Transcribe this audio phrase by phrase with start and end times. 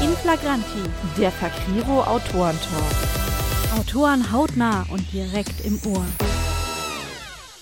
[0.00, 0.84] In Flagranti,
[1.18, 2.92] der Fakriro Autorentalk.
[3.76, 6.04] Autoren hautnah und direkt im Ohr.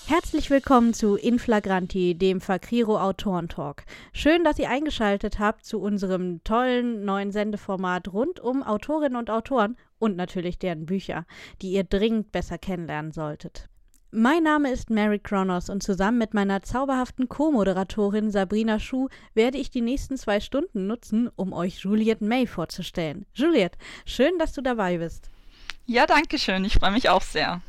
[0.05, 3.85] Herzlich willkommen zu Inflagranti, dem Fakriro Autorentalk.
[4.13, 9.75] Schön, dass ihr eingeschaltet habt zu unserem tollen neuen Sendeformat rund um Autorinnen und Autoren
[9.97, 11.25] und natürlich deren Bücher,
[11.63, 13.67] die ihr dringend besser kennenlernen solltet.
[14.11, 19.69] Mein Name ist Mary Kronos und zusammen mit meiner zauberhaften Co-Moderatorin Sabrina Schuh werde ich
[19.69, 23.25] die nächsten zwei Stunden nutzen, um euch Juliette May vorzustellen.
[23.33, 25.29] Juliette, schön, dass du dabei bist.
[25.87, 26.63] Ja, danke schön.
[26.63, 27.61] Ich freue mich auch sehr.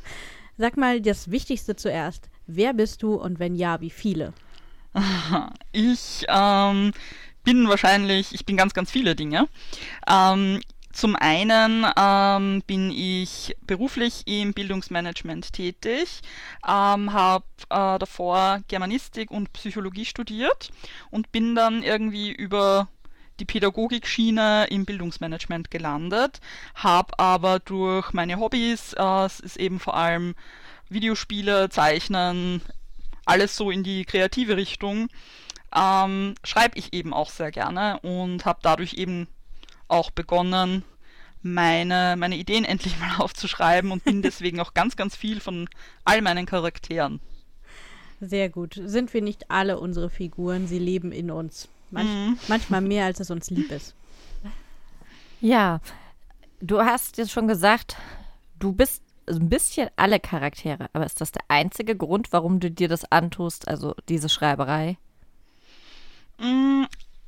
[0.56, 2.30] Sag mal das Wichtigste zuerst.
[2.46, 4.32] Wer bist du und wenn ja, wie viele?
[5.72, 6.92] Ich ähm,
[7.42, 9.48] bin wahrscheinlich, ich bin ganz, ganz viele Dinge.
[10.08, 10.60] Ähm,
[10.98, 16.22] zum einen ähm, bin ich beruflich im Bildungsmanagement tätig,
[16.66, 20.70] ähm, habe äh, davor Germanistik und Psychologie studiert
[21.12, 22.88] und bin dann irgendwie über
[23.38, 26.40] die Pädagogikschiene im Bildungsmanagement gelandet,
[26.74, 30.34] habe aber durch meine Hobbys, äh, es ist eben vor allem
[30.88, 32.60] Videospiele, Zeichnen,
[33.24, 35.10] alles so in die kreative Richtung,
[35.72, 39.28] ähm, schreibe ich eben auch sehr gerne und habe dadurch eben
[39.89, 40.84] auch begonnen,
[41.42, 45.69] meine, meine Ideen endlich mal aufzuschreiben und bin deswegen auch ganz, ganz viel von
[46.05, 47.20] all meinen Charakteren.
[48.20, 48.80] Sehr gut.
[48.84, 50.67] Sind wir nicht alle unsere Figuren?
[50.67, 51.69] Sie leben in uns.
[51.91, 52.39] Manch, mhm.
[52.48, 53.95] Manchmal mehr, als es uns lieb ist.
[55.41, 55.80] Ja,
[56.61, 57.97] du hast jetzt schon gesagt,
[58.58, 62.89] du bist ein bisschen alle Charaktere, aber ist das der einzige Grund, warum du dir
[62.89, 64.97] das antust, also diese Schreiberei?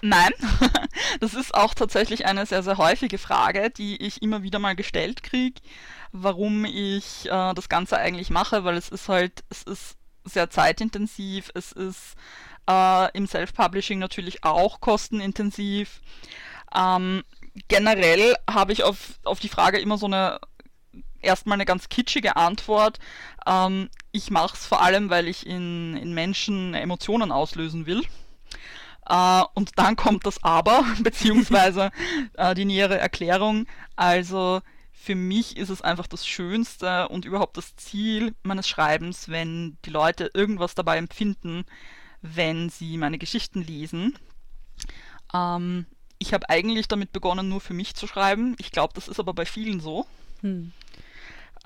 [0.03, 0.33] Nein,
[1.21, 5.23] das ist auch tatsächlich eine sehr, sehr häufige Frage, die ich immer wieder mal gestellt
[5.23, 5.61] kriege,
[6.13, 11.51] warum ich äh, das Ganze eigentlich mache, weil es ist halt, es ist sehr zeitintensiv,
[11.55, 12.15] es ist
[12.69, 16.01] äh, im Self-Publishing natürlich auch kostenintensiv.
[16.75, 17.23] Ähm,
[17.69, 20.41] generell habe ich auf, auf die Frage immer so eine
[21.23, 22.99] erstmal eine ganz kitschige Antwort.
[23.47, 28.03] Ähm, ich mache es vor allem, weil ich in, in Menschen Emotionen auslösen will.
[29.11, 31.91] Äh, und dann kommt das Aber, beziehungsweise
[32.35, 33.67] äh, die nähere Erklärung.
[33.97, 34.63] Also
[34.93, 39.91] für mich ist es einfach das Schönste und überhaupt das Ziel meines Schreibens, wenn die
[39.91, 41.65] Leute irgendwas dabei empfinden,
[42.23, 44.17] wenn sie meine Geschichten lesen.
[45.35, 45.87] Ähm,
[46.19, 48.55] ich habe eigentlich damit begonnen, nur für mich zu schreiben.
[48.59, 50.07] Ich glaube, das ist aber bei vielen so.
[50.43, 50.73] Hm.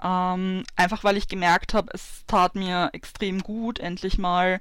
[0.03, 4.61] Ähm, einfach weil ich gemerkt habe, es tat mir extrem gut, endlich mal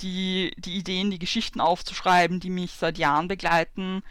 [0.00, 4.02] die, die Ideen, die Geschichten aufzuschreiben, die mich seit Jahren begleiten.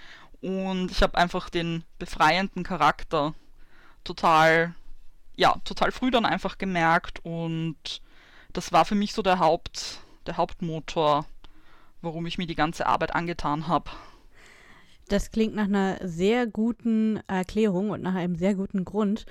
[0.42, 3.34] Und ich habe einfach den befreienden Charakter
[4.04, 4.76] total,
[5.36, 7.20] ja, total früh dann einfach gemerkt.
[7.24, 8.02] Und
[8.54, 11.26] das war für mich so der Haupt, der Hauptmotor,
[12.02, 13.90] warum ich mir die ganze Arbeit angetan habe.
[15.08, 19.26] Das klingt nach einer sehr guten Erklärung und nach einem sehr guten Grund.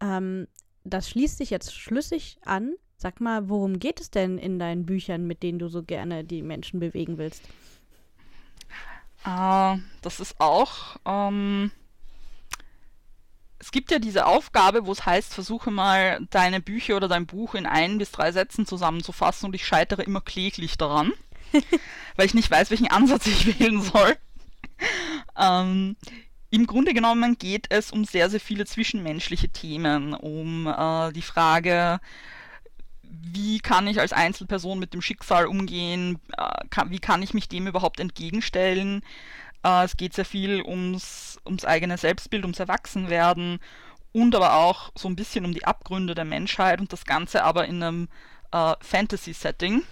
[0.00, 0.46] Ähm,
[0.84, 5.28] das schließt sich jetzt schlüssig an Sag mal, worum geht es denn in deinen Büchern,
[5.28, 7.44] mit denen du so gerne die Menschen bewegen willst?
[9.24, 10.96] Äh, das ist auch.
[11.06, 11.70] Ähm,
[13.60, 17.54] es gibt ja diese Aufgabe, wo es heißt, versuche mal deine Bücher oder dein Buch
[17.54, 21.12] in ein bis drei Sätzen zusammenzufassen und ich scheitere immer kläglich daran,
[22.16, 24.16] weil ich nicht weiß, welchen Ansatz ich wählen soll.
[25.38, 25.96] ähm,
[26.50, 32.00] im Grunde genommen geht es um sehr, sehr viele zwischenmenschliche Themen, um äh, die Frage,
[33.10, 37.48] wie kann ich als Einzelperson mit dem Schicksal umgehen, äh, kann, wie kann ich mich
[37.48, 39.02] dem überhaupt entgegenstellen.
[39.64, 43.60] Äh, es geht sehr viel ums, ums eigene Selbstbild, ums Erwachsenwerden
[44.12, 47.66] und aber auch so ein bisschen um die Abgründe der Menschheit und das Ganze aber
[47.66, 48.08] in einem
[48.52, 49.82] äh, Fantasy-Setting.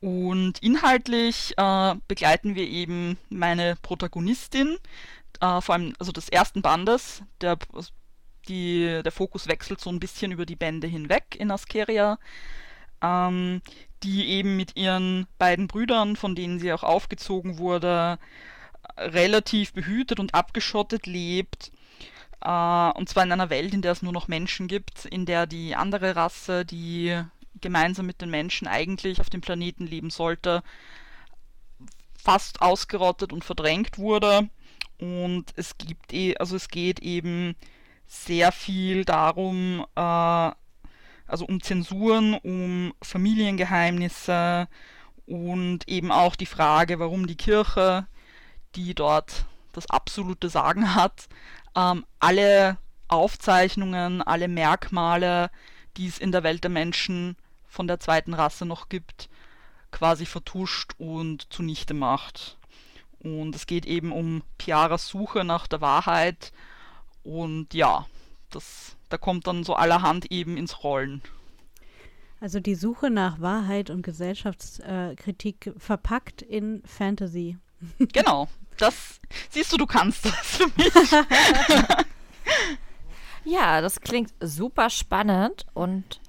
[0.00, 4.76] Und inhaltlich äh, begleiten wir eben meine Protagonistin,
[5.40, 7.56] äh, vor allem also des ersten Bandes, der
[8.48, 12.18] die, der Fokus wechselt so ein bisschen über die Bände hinweg in Askeria,
[13.02, 13.62] ähm,
[14.02, 18.18] die eben mit ihren beiden Brüdern, von denen sie auch aufgezogen wurde,
[18.96, 21.72] relativ behütet und abgeschottet lebt.
[22.40, 25.46] Äh, und zwar in einer Welt, in der es nur noch Menschen gibt, in der
[25.46, 27.20] die andere Rasse, die
[27.60, 30.62] gemeinsam mit den Menschen eigentlich auf dem Planeten leben sollte,
[32.16, 34.48] fast ausgerottet und verdrängt wurde.
[34.98, 37.56] Und es gibt eh, also es geht eben
[38.12, 40.00] sehr viel darum, äh,
[41.26, 44.68] also um Zensuren, um Familiengeheimnisse
[45.26, 48.06] und eben auch die Frage, warum die Kirche,
[48.74, 51.28] die dort das absolute Sagen hat,
[51.74, 52.76] ähm, alle
[53.08, 55.50] Aufzeichnungen, alle Merkmale,
[55.96, 57.36] die es in der Welt der Menschen
[57.66, 59.30] von der zweiten Rasse noch gibt,
[59.90, 62.58] quasi vertuscht und zunichte macht.
[63.20, 66.52] Und es geht eben um Piaras Suche nach der Wahrheit.
[67.24, 68.06] Und ja,
[68.50, 71.22] das, da kommt dann so allerhand eben ins Rollen.
[72.40, 77.58] Also die Suche nach Wahrheit und Gesellschaftskritik verpackt in Fantasy.
[78.12, 78.46] Genau,
[78.78, 79.20] das
[79.50, 80.92] siehst du, du kannst das für mich.
[83.44, 86.20] ja, das klingt super spannend und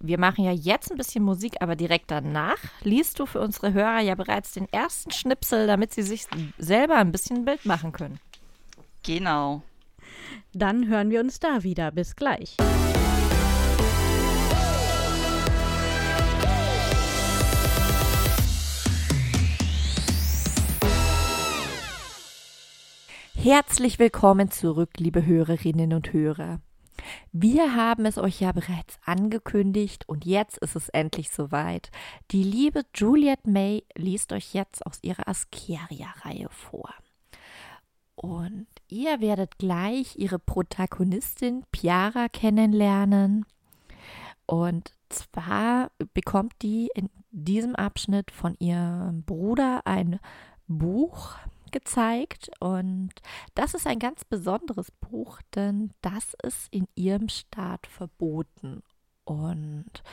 [0.00, 4.00] wir machen ja jetzt ein bisschen Musik, aber direkt danach liest du für unsere Hörer
[4.00, 6.26] ja bereits den ersten Schnipsel, damit sie sich
[6.58, 8.20] selber ein bisschen ein Bild machen können.
[9.02, 9.62] Genau.
[10.52, 11.90] Dann hören wir uns da wieder.
[11.90, 12.56] Bis gleich.
[23.34, 26.60] Herzlich willkommen zurück, liebe Hörerinnen und Hörer.
[27.30, 31.90] Wir haben es euch ja bereits angekündigt und jetzt ist es endlich soweit.
[32.32, 36.92] Die liebe Juliet May liest euch jetzt aus ihrer Askeria-Reihe vor.
[38.16, 43.44] Und ihr werdet gleich ihre Protagonistin Piara kennenlernen.
[44.46, 50.20] Und zwar bekommt die in diesem Abschnitt von ihrem Bruder ein
[50.68, 51.36] Buch
[51.72, 53.10] gezeigt und
[53.54, 58.82] das ist ein ganz besonderes Buch, denn das ist in ihrem Staat verboten.
[59.26, 60.04] Und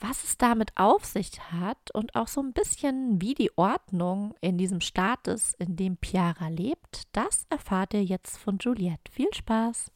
[0.00, 4.58] was es damit auf sich hat und auch so ein bisschen wie die Ordnung in
[4.58, 9.10] diesem Staat ist, in dem Piara lebt, das erfahrt ihr jetzt von Juliette.
[9.10, 9.92] Viel Spaß!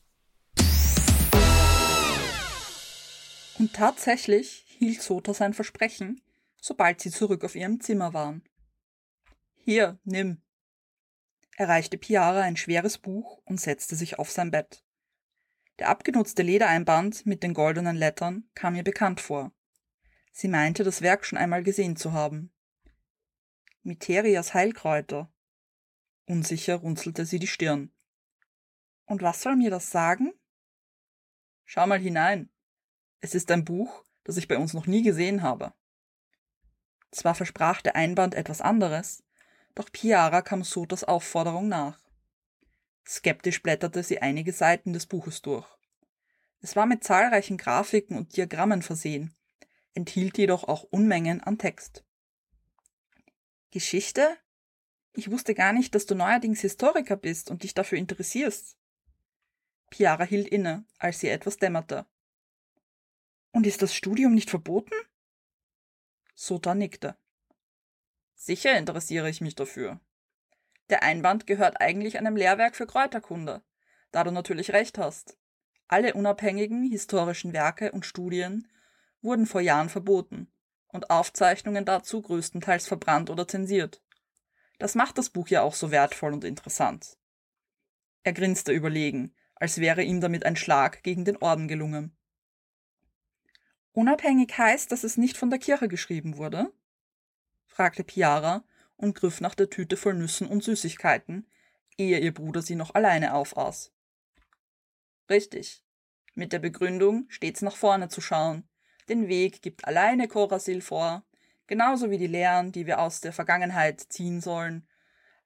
[3.58, 6.22] Und tatsächlich hielt Sota sein Versprechen,
[6.60, 8.44] sobald sie zurück auf ihrem Zimmer waren.
[9.56, 10.40] Hier, nimm,
[11.56, 14.84] erreichte Piara ein schweres Buch und setzte sich auf sein Bett.
[15.80, 19.50] Der abgenutzte Ledereinband mit den goldenen Lettern kam ihr bekannt vor.
[20.30, 22.52] Sie meinte, das Werk schon einmal gesehen zu haben.
[23.82, 25.32] Miterias Heilkräuter.
[26.26, 27.90] Unsicher runzelte sie die Stirn.
[29.06, 30.34] Und was soll mir das sagen?
[31.64, 32.50] Schau mal hinein.
[33.20, 35.72] Es ist ein Buch, das ich bei uns noch nie gesehen habe.
[37.10, 39.24] Zwar versprach der Einband etwas anderes,
[39.74, 41.99] doch Piara kam Sotas Aufforderung nach.
[43.06, 45.66] Skeptisch blätterte sie einige Seiten des Buches durch.
[46.60, 49.34] Es war mit zahlreichen Grafiken und Diagrammen versehen,
[49.94, 52.04] enthielt jedoch auch Unmengen an Text.
[53.70, 54.36] Geschichte?
[55.14, 58.76] Ich wusste gar nicht, dass du neuerdings Historiker bist und dich dafür interessierst.
[59.90, 62.06] Piara hielt inne, als sie etwas dämmerte.
[63.52, 64.94] Und ist das Studium nicht verboten?
[66.34, 67.16] Sota nickte.
[68.34, 70.00] Sicher interessiere ich mich dafür.
[70.90, 73.62] Der Einband gehört eigentlich einem Lehrwerk für Kräuterkunde,
[74.10, 75.38] da du natürlich recht hast.
[75.86, 78.66] Alle unabhängigen historischen Werke und Studien
[79.22, 80.52] wurden vor Jahren verboten
[80.88, 84.02] und Aufzeichnungen dazu größtenteils verbrannt oder zensiert.
[84.78, 87.16] Das macht das Buch ja auch so wertvoll und interessant.
[88.24, 92.16] Er grinste überlegen, als wäre ihm damit ein Schlag gegen den Orden gelungen.
[93.92, 96.72] Unabhängig heißt, dass es nicht von der Kirche geschrieben wurde?
[97.66, 98.64] fragte Piara
[99.00, 101.46] und griff nach der Tüte voll Nüssen und Süßigkeiten,
[101.96, 103.92] ehe ihr Bruder sie noch alleine aufaß.
[105.28, 105.82] Richtig.
[106.34, 108.68] Mit der Begründung, stets nach vorne zu schauen.
[109.08, 111.24] Den Weg gibt alleine Korasil vor,
[111.66, 114.86] genauso wie die Lehren, die wir aus der Vergangenheit ziehen sollen.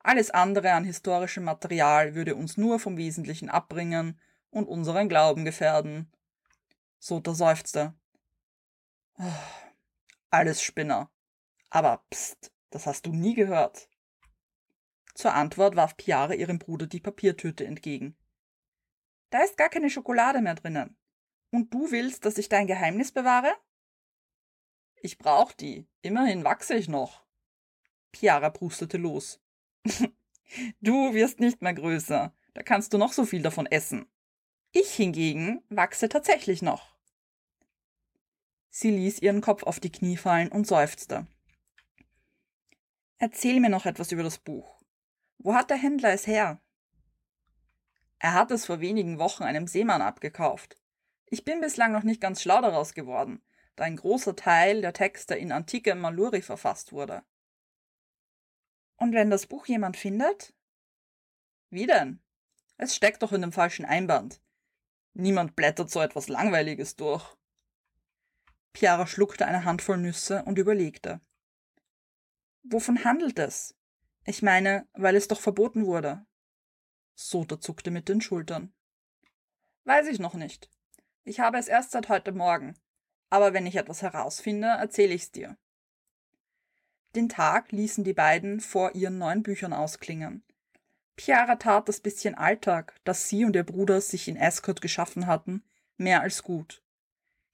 [0.00, 4.20] Alles andere an historischem Material würde uns nur vom Wesentlichen abbringen
[4.50, 6.12] und unseren Glauben gefährden.
[6.98, 7.94] Sota seufzte.
[10.30, 11.10] Alles Spinner.
[11.70, 13.88] Aber pst, das hast du nie gehört.
[15.14, 18.16] Zur Antwort warf Piara ihrem Bruder die Papiertüte entgegen.
[19.30, 20.96] Da ist gar keine Schokolade mehr drinnen.
[21.50, 23.54] Und du willst, dass ich dein Geheimnis bewahre?
[24.96, 25.86] Ich brauch die.
[26.02, 27.24] Immerhin wachse ich noch.
[28.10, 29.40] Piara prustete los.
[30.80, 32.34] du wirst nicht mehr größer.
[32.54, 34.10] Da kannst du noch so viel davon essen.
[34.72, 36.96] Ich hingegen wachse tatsächlich noch.
[38.70, 41.28] Sie ließ ihren Kopf auf die Knie fallen und seufzte.
[43.24, 44.82] Erzähl mir noch etwas über das Buch.
[45.38, 46.60] Wo hat der Händler es her?
[48.18, 50.76] Er hat es vor wenigen Wochen einem Seemann abgekauft.
[51.24, 53.40] Ich bin bislang noch nicht ganz schlau daraus geworden,
[53.76, 57.22] da ein großer Teil der Texte in antikem Maluri verfasst wurde.
[58.98, 60.52] Und wenn das Buch jemand findet?
[61.70, 62.20] Wie denn?
[62.76, 64.42] Es steckt doch in dem falschen Einband.
[65.14, 67.24] Niemand blättert so etwas Langweiliges durch.
[68.74, 71.22] Piara schluckte eine Handvoll Nüsse und überlegte.
[72.64, 73.74] Wovon handelt es?
[74.24, 76.24] Ich meine, weil es doch verboten wurde.
[77.14, 78.72] Sota zuckte mit den Schultern.
[79.84, 80.70] Weiß ich noch nicht.
[81.24, 82.74] Ich habe es erst seit heute Morgen.
[83.28, 85.58] Aber wenn ich etwas herausfinde, erzähle ich's dir.
[87.14, 90.42] Den Tag ließen die beiden vor ihren neuen Büchern ausklingen.
[91.18, 95.62] Chiara tat das bisschen Alltag, das sie und ihr Bruder sich in Ascot geschaffen hatten,
[95.96, 96.82] mehr als gut.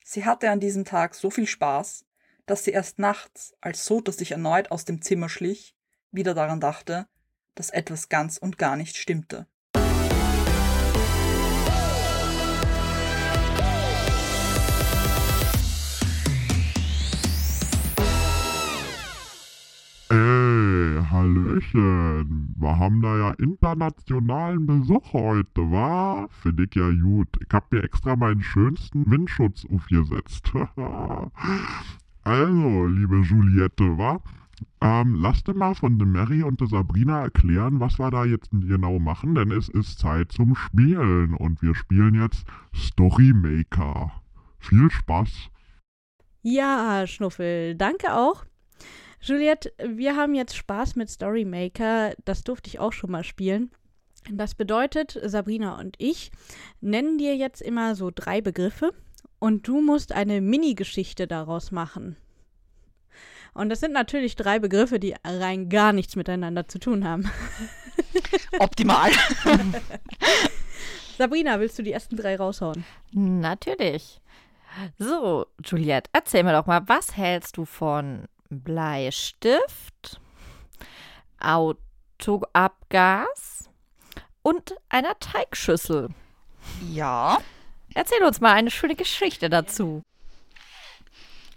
[0.05, 2.07] Sie hatte an diesem Tag so viel Spaß,
[2.51, 5.77] dass sie erst nachts, als Sota sich erneut aus dem Zimmer schlich,
[6.11, 7.07] wieder daran dachte,
[7.55, 9.47] dass etwas ganz und gar nicht stimmte.
[20.09, 22.57] Ey, Hallöchen.
[22.59, 26.27] Wir haben da ja internationalen Besuch heute, wa?
[26.43, 27.29] Finde ich ja gut.
[27.41, 30.51] Ich hab mir extra meinen schönsten Windschutz aufgesetzt.
[32.23, 34.21] also, liebe Juliette, wa?
[34.83, 38.51] Ähm, lass dir mal von der Mary und der Sabrina erklären, was wir da jetzt
[38.51, 44.13] genau machen, denn es ist Zeit zum Spielen und wir spielen jetzt Storymaker.
[44.59, 45.51] Viel Spaß.
[46.43, 48.45] Ja, Schnuffel, danke auch.
[49.23, 52.15] Juliette, wir haben jetzt Spaß mit Storymaker.
[52.25, 53.71] Das durfte ich auch schon mal spielen.
[54.31, 56.31] Das bedeutet, Sabrina und ich
[56.81, 58.93] nennen dir jetzt immer so drei Begriffe
[59.41, 62.17] und du musst eine Mini-Geschichte daraus machen.
[63.53, 67.29] Und das sind natürlich drei Begriffe, die rein gar nichts miteinander zu tun haben.
[68.61, 69.11] Optimal.
[71.19, 72.85] Sabrina, willst du die ersten drei raushauen?
[73.11, 74.21] Natürlich.
[74.99, 80.21] So, Juliette, erzähl mir doch mal, was hältst du von Bleistift,
[82.19, 83.69] Autoabgas
[84.43, 86.11] und einer Teigschüssel?
[86.89, 87.39] Ja.
[87.95, 90.03] Erzähl uns mal eine schöne Geschichte dazu.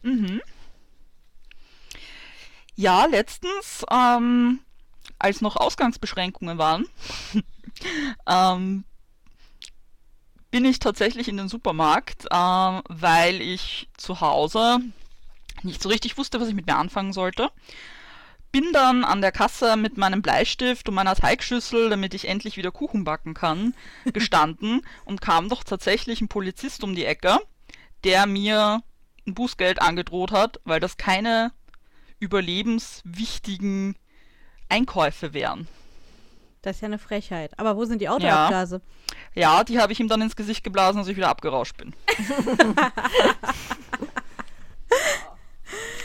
[0.02, 0.42] Mhm.
[2.76, 4.60] Ja, letztens, ähm,
[5.20, 6.88] als noch Ausgangsbeschränkungen waren,
[8.28, 8.84] ähm,
[10.50, 14.80] bin ich tatsächlich in den Supermarkt, ähm, weil ich zu Hause
[15.62, 17.52] nicht so richtig wusste, was ich mit mir anfangen sollte.
[18.54, 22.72] Bin dann an der Kasse mit meinem Bleistift und meiner Teigschüssel, damit ich endlich wieder
[22.72, 23.74] Kuchen backen kann,
[24.14, 27.40] gestanden und kam doch tatsächlich ein Polizist um die Ecke,
[28.04, 28.84] der mir
[29.26, 31.52] ein Bußgeld angedroht hat, weil das keine
[32.20, 33.96] überlebenswichtigen
[34.70, 35.68] Einkäufe wären.
[36.62, 37.58] Das ist ja eine Frechheit.
[37.58, 38.82] Aber wo sind die Autoabgase?
[39.34, 41.96] Ja, ja die habe ich ihm dann ins Gesicht geblasen, als ich wieder abgerauscht bin.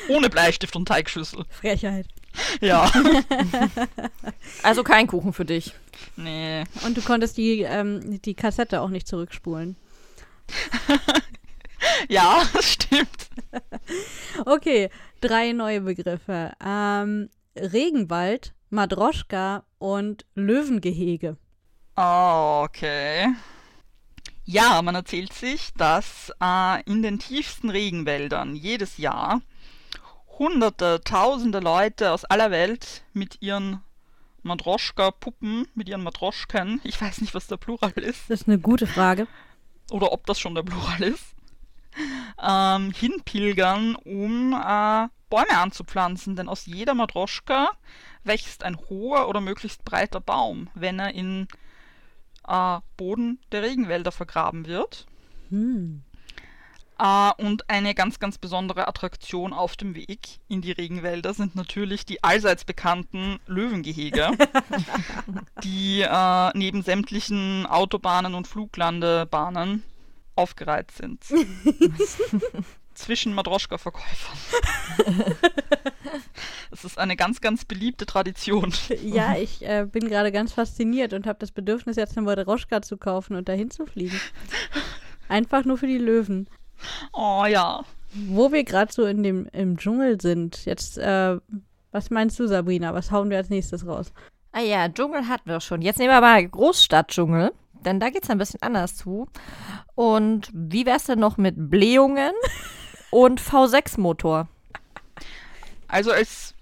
[0.08, 1.44] Ohne Bleistift und Teigschüssel.
[1.50, 2.06] Frechheit.
[2.60, 2.90] Ja.
[4.62, 5.74] Also kein Kuchen für dich.
[6.16, 6.64] Nee.
[6.84, 9.76] Und du konntest die, ähm, die Kassette auch nicht zurückspulen.
[12.08, 13.28] ja, das stimmt.
[14.44, 14.90] Okay,
[15.20, 16.52] drei neue Begriffe.
[16.64, 21.36] Ähm, Regenwald, Madroschka und Löwengehege.
[21.96, 23.28] Oh, okay.
[24.44, 29.42] Ja, man erzählt sich, dass äh, in den tiefsten Regenwäldern jedes Jahr
[30.38, 33.82] hunderte, tausende Leute aus aller Welt mit ihren
[34.42, 38.30] Madroschka-Puppen, mit ihren Madroschken, ich weiß nicht, was der Plural ist.
[38.30, 39.26] Das ist eine gute Frage.
[39.90, 41.34] Oder ob das schon der Plural ist.
[42.40, 47.70] Ähm, hinpilgern, um äh, Bäume anzupflanzen, denn aus jeder Madroschka
[48.24, 51.48] wächst ein hoher oder möglichst breiter Baum, wenn er in
[52.46, 55.06] äh, Boden der Regenwälder vergraben wird.
[55.50, 56.02] Hm.
[57.00, 62.04] Uh, und eine ganz, ganz besondere Attraktion auf dem Weg in die Regenwälder sind natürlich
[62.04, 64.30] die allseits bekannten Löwengehege,
[65.62, 69.84] die uh, neben sämtlichen Autobahnen und Fluglandebahnen
[70.34, 71.22] aufgereiht sind.
[72.94, 74.38] Zwischen Madroschka-Verkäufern.
[76.70, 78.74] Das ist eine ganz, ganz beliebte Tradition.
[79.02, 82.98] Ja, ich äh, bin gerade ganz fasziniert und habe das Bedürfnis, jetzt eine Madroschka zu
[82.98, 84.20] kaufen und dahin zu fliegen.
[85.28, 86.48] Einfach nur für die Löwen.
[87.12, 87.84] Oh ja.
[88.12, 91.38] Wo wir gerade so in dem, im Dschungel sind, jetzt, äh,
[91.92, 92.94] was meinst du, Sabrina?
[92.94, 94.12] Was hauen wir als nächstes raus?
[94.52, 95.82] Ah ja, Dschungel hatten wir schon.
[95.82, 97.52] Jetzt nehmen wir mal Großstadtdschungel,
[97.84, 99.28] denn da geht es ein bisschen anders zu.
[99.94, 102.32] Und wie wär's denn noch mit Blähungen
[103.10, 104.48] und V6-Motor?
[105.86, 106.54] Also als,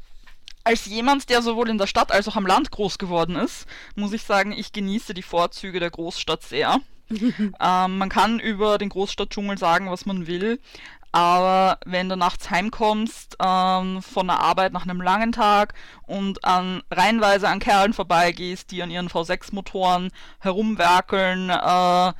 [0.64, 4.12] als jemand, der sowohl in der Stadt als auch am Land groß geworden ist, muss
[4.12, 6.80] ich sagen, ich genieße die Vorzüge der Großstadt sehr.
[7.10, 7.52] ähm,
[7.98, 10.60] man kann über den Großstadtdschungel sagen, was man will,
[11.12, 15.72] aber wenn du nachts heimkommst ähm, von der Arbeit nach einem langen Tag
[16.02, 20.10] und an reihenweise an Kerlen vorbeigehst, die an ihren V6-Motoren
[20.40, 22.12] herumwerkeln, äh,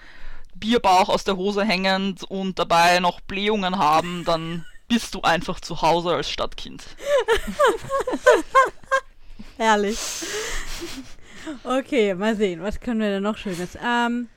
[0.55, 5.83] Bierbauch aus der Hose hängend und dabei noch Blähungen haben, dann bist du einfach zu
[5.83, 6.83] Hause als Stadtkind.
[9.59, 9.99] Herrlich.
[11.65, 13.77] Okay, mal sehen, was können wir denn noch Schönes?
[13.85, 14.29] Ähm,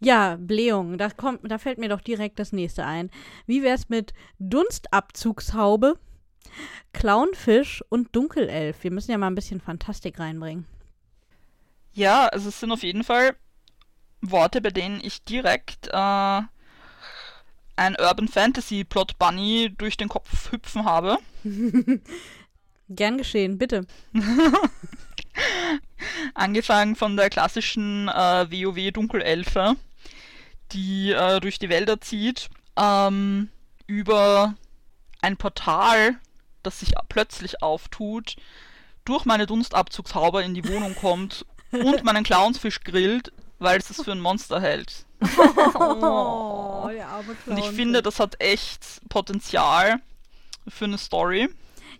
[0.00, 3.10] ja, Blähung, da, kommt, da fällt mir doch direkt das nächste ein.
[3.46, 5.98] Wie wär's mit Dunstabzugshaube
[6.92, 8.82] Clownfisch und Dunkelelf.
[8.82, 10.66] Wir müssen ja mal ein bisschen Fantastik reinbringen.
[11.92, 13.36] Ja, also es sind auf jeden Fall
[14.20, 16.40] Worte, bei denen ich direkt äh,
[17.76, 21.18] ein Urban Fantasy Plot Bunny durch den Kopf hüpfen habe.
[22.88, 23.86] Gern geschehen, bitte.
[26.34, 29.76] Angefangen von der klassischen äh, WoW Dunkelelfe,
[30.72, 33.48] die äh, durch die Wälder zieht, ähm,
[33.86, 34.54] über
[35.20, 36.16] ein Portal,
[36.62, 38.36] das sich plötzlich auftut,
[39.04, 44.12] durch meine Dunstabzugshaube in die Wohnung kommt und meinen Clownsfisch grillt, weil es es für
[44.12, 45.04] ein Monster hält.
[45.20, 50.00] Oh, arme Und ich finde, das hat echt Potenzial
[50.68, 51.48] für eine Story.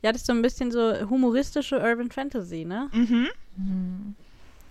[0.04, 2.90] Ja, das ist so ein bisschen so humoristische Urban Fantasy, ne?
[2.92, 4.14] Mhm.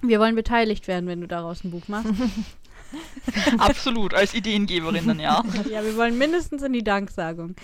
[0.04, 2.14] Wir wollen beteiligt werden, wenn du daraus ein Buch machst.
[3.58, 5.44] Absolut, als Ideengeberin dann ja.
[5.68, 7.56] ja, wir wollen mindestens in die Danksagung.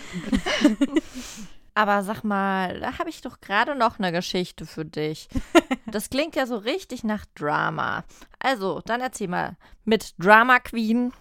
[1.75, 5.29] Aber sag mal, da habe ich doch gerade noch eine Geschichte für dich.
[5.85, 8.03] Das klingt ja so richtig nach Drama.
[8.37, 9.57] Also, dann erzähl mal.
[9.85, 11.13] Mit Drama Queen,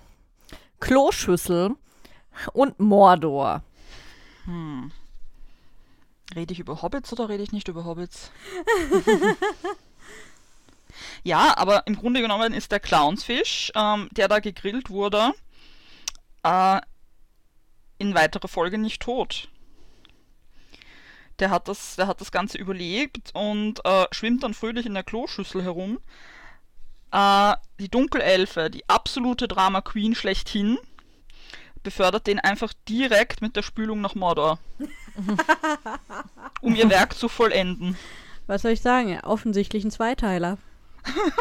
[0.78, 1.74] Kloschüssel
[2.52, 3.62] und Mordor.
[4.44, 4.92] Hm.
[6.34, 8.30] Rede ich über Hobbits oder rede ich nicht über Hobbits?
[11.22, 15.32] ja, aber im Grunde genommen ist der Clownsfisch, ähm, der da gegrillt wurde,
[16.42, 16.80] äh,
[17.98, 19.48] in weiterer Folge nicht tot.
[21.38, 25.04] Der hat das, der hat das Ganze überlebt und äh, schwimmt dann fröhlich in der
[25.04, 25.98] Kloschüssel herum.
[27.12, 30.78] Äh, die Dunkelelfe, die absolute Drama Queen schlechthin,
[31.88, 34.58] befördert den einfach direkt mit der Spülung nach Mordor.
[36.60, 37.96] um ihr Werk zu vollenden.
[38.46, 39.08] Was soll ich sagen?
[39.08, 40.58] Ja, offensichtlich ein Zweiteiler.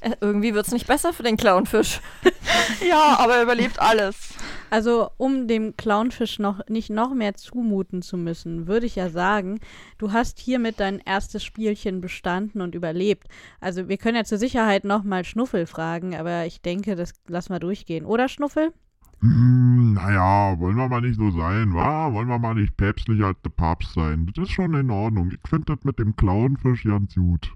[0.00, 2.00] Äh, irgendwie wird es nicht besser für den Clownfisch.
[2.88, 4.34] Ja, aber er überlebt alles.
[4.70, 9.58] Also, um dem Clownfisch noch nicht noch mehr zumuten zu müssen, würde ich ja sagen,
[9.96, 13.26] du hast hiermit dein erstes Spielchen bestanden und überlebt.
[13.60, 17.58] Also, wir können ja zur Sicherheit nochmal Schnuffel fragen, aber ich denke, das lassen wir
[17.58, 18.06] durchgehen.
[18.06, 18.72] Oder Schnuffel?
[19.20, 22.12] Hm, naja, wollen wir mal nicht so sein, wa?
[22.12, 24.26] Wollen wir mal nicht päpstlicher als der Papst sein?
[24.26, 25.32] Das ist schon in Ordnung.
[25.32, 27.52] Ich finde das mit dem Clownfisch ganz gut.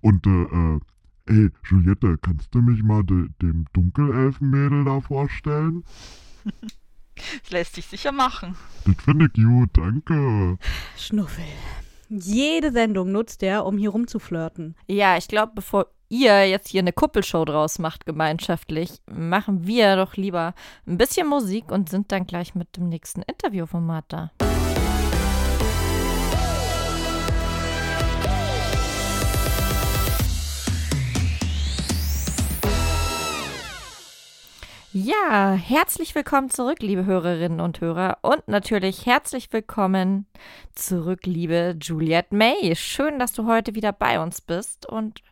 [0.00, 0.80] Und, äh, äh,
[1.26, 5.84] ey, Juliette, kannst du mich mal de, dem Dunkelelfenmädel da vorstellen?
[6.44, 8.56] Das lässt sich sicher machen.
[8.84, 10.58] Das finde ich gut, danke.
[10.96, 11.44] Schnuffel.
[12.08, 14.76] Jede Sendung nutzt er, um hier rumzuflirten.
[14.86, 20.16] Ja, ich glaube, bevor ihr jetzt hier eine Kuppelshow draus macht gemeinschaftlich, machen wir doch
[20.16, 20.54] lieber
[20.86, 24.30] ein bisschen Musik und sind dann gleich mit dem nächsten Interviewformat da.
[34.96, 38.18] Ja, herzlich willkommen zurück, liebe Hörerinnen und Hörer.
[38.22, 40.26] Und natürlich herzlich willkommen
[40.76, 42.76] zurück, liebe Juliette May.
[42.76, 44.86] Schön, dass du heute wieder bei uns bist.
[44.86, 45.24] Und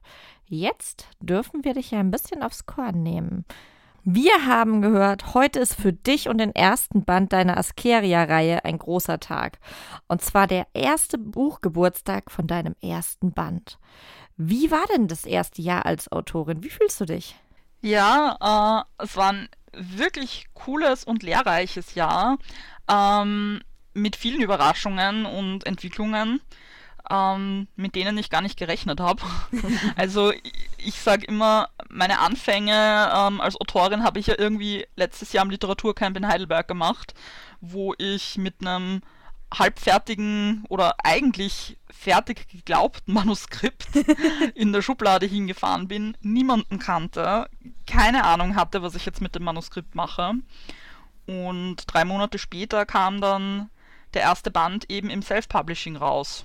[0.47, 3.45] jetzt dürfen wir dich ja ein bisschen aufs Korn nehmen.
[4.03, 9.21] Wir haben gehört, heute ist für dich und den ersten Band deiner Askeria-Reihe ein großer
[9.21, 9.61] Tag.
[10.09, 13.79] Und zwar der erste Buchgeburtstag von deinem ersten Band.
[14.37, 16.65] Wie war denn das erste Jahr als Autorin?
[16.65, 17.37] Wie fühlst du dich?
[17.83, 22.39] Ja, äh, es war ein wirklich cooles und lehrreiches Jahr
[22.89, 23.61] ähm,
[23.93, 26.41] mit vielen Überraschungen und Entwicklungen,
[27.11, 29.23] ähm, mit denen ich gar nicht gerechnet habe.
[29.97, 35.33] also ich, ich sage immer, meine Anfänge ähm, als Autorin habe ich ja irgendwie letztes
[35.33, 37.15] Jahr am Literaturcamp in Heidelberg gemacht,
[37.61, 39.03] wo ich mit einem
[39.59, 43.87] halbfertigen oder eigentlich fertig geglaubten Manuskript
[44.55, 47.49] in der Schublade hingefahren bin, niemanden kannte,
[47.87, 50.35] keine Ahnung hatte, was ich jetzt mit dem Manuskript mache.
[51.27, 53.71] Und drei Monate später kam dann
[54.15, 56.45] der erste Band eben im Self-Publishing raus.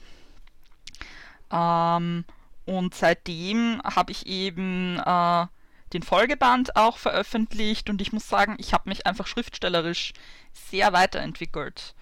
[1.51, 2.25] Ähm,
[2.65, 5.47] und seitdem habe ich eben äh,
[5.93, 10.13] den Folgeband auch veröffentlicht und ich muss sagen, ich habe mich einfach schriftstellerisch
[10.53, 11.95] sehr weiterentwickelt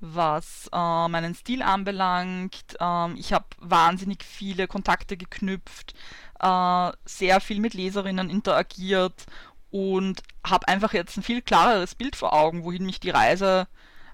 [0.00, 2.76] was äh, meinen Stil anbelangt.
[2.80, 5.94] Ähm, ich habe wahnsinnig viele Kontakte geknüpft,
[6.40, 9.26] äh, sehr viel mit Leserinnen interagiert
[9.70, 13.68] und habe einfach jetzt ein viel klareres Bild vor Augen, wohin mich die Reise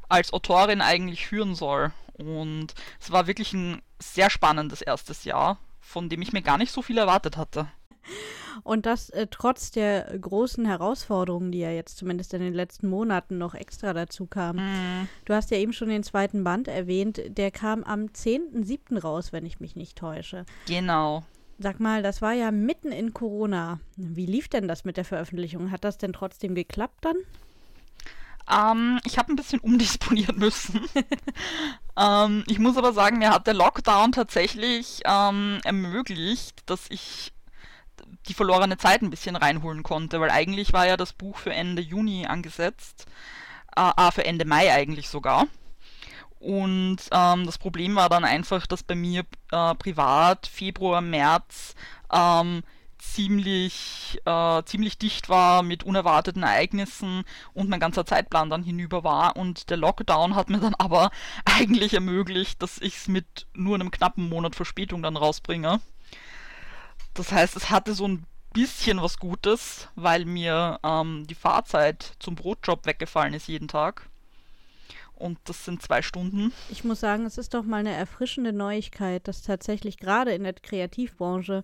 [0.08, 1.92] als Autorin eigentlich führen soll.
[2.14, 6.72] Und es war wirklich ein sehr spannendes erstes Jahr, von dem ich mir gar nicht
[6.72, 7.68] so viel erwartet hatte.
[8.62, 13.38] Und das äh, trotz der großen Herausforderungen, die ja jetzt zumindest in den letzten Monaten
[13.38, 14.64] noch extra dazu kamen.
[14.64, 15.08] Mm.
[15.24, 19.00] Du hast ja eben schon den zweiten Band erwähnt, der kam am 10.07.
[19.00, 20.46] raus, wenn ich mich nicht täusche.
[20.66, 21.24] Genau.
[21.58, 23.80] Sag mal, das war ja mitten in Corona.
[23.96, 25.70] Wie lief denn das mit der Veröffentlichung?
[25.70, 27.16] Hat das denn trotzdem geklappt dann?
[28.48, 30.80] Ähm, ich habe ein bisschen umdisponieren müssen.
[31.98, 37.32] Ähm, ich muss aber sagen, mir hat der Lockdown tatsächlich ähm, ermöglicht, dass ich
[38.26, 41.82] die verlorene Zeit ein bisschen reinholen konnte, weil eigentlich war ja das Buch für Ende
[41.82, 43.06] Juni angesetzt,
[43.76, 45.46] äh, ah, für Ende Mai eigentlich sogar.
[46.38, 51.74] Und ähm, das Problem war dann einfach, dass bei mir äh, privat Februar, März
[52.12, 52.62] ähm,
[52.98, 59.36] ziemlich, äh, ziemlich dicht war mit unerwarteten Ereignissen und mein ganzer Zeitplan dann hinüber war.
[59.36, 61.10] Und der Lockdown hat mir dann aber
[61.44, 65.80] eigentlich ermöglicht, dass ich es mit nur einem knappen Monat Verspätung dann rausbringe.
[67.16, 72.34] Das heißt, es hatte so ein bisschen was Gutes, weil mir ähm, die Fahrzeit zum
[72.34, 74.08] Brotjob weggefallen ist jeden Tag.
[75.14, 76.52] Und das sind zwei Stunden.
[76.68, 80.52] Ich muss sagen, es ist doch mal eine erfrischende Neuigkeit, dass tatsächlich gerade in der
[80.52, 81.62] Kreativbranche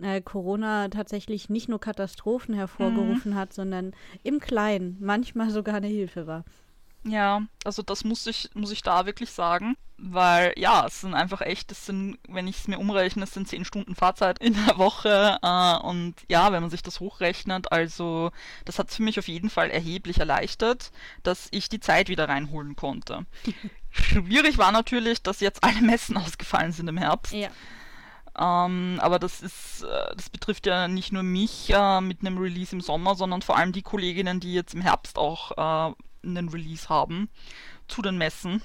[0.00, 3.36] äh, Corona tatsächlich nicht nur Katastrophen hervorgerufen mhm.
[3.36, 6.44] hat, sondern im Kleinen manchmal sogar eine Hilfe war.
[7.04, 11.40] Ja, also das muss ich, muss ich da wirklich sagen, weil ja, es sind einfach
[11.40, 14.78] echt, es sind, wenn ich es mir umrechne, es sind zehn Stunden Fahrzeit in der
[14.78, 18.30] Woche äh, und ja, wenn man sich das hochrechnet, also
[18.64, 20.92] das hat es für mich auf jeden Fall erheblich erleichtert,
[21.24, 23.26] dass ich die Zeit wieder reinholen konnte.
[23.90, 27.32] Schwierig war natürlich, dass jetzt alle Messen ausgefallen sind im Herbst.
[27.32, 27.50] Ja.
[28.38, 32.72] Ähm, aber das ist, äh, das betrifft ja nicht nur mich äh, mit einem Release
[32.72, 36.88] im Sommer, sondern vor allem die Kolleginnen, die jetzt im Herbst auch äh, einen Release
[36.88, 37.28] haben
[37.88, 38.62] zu den Messen.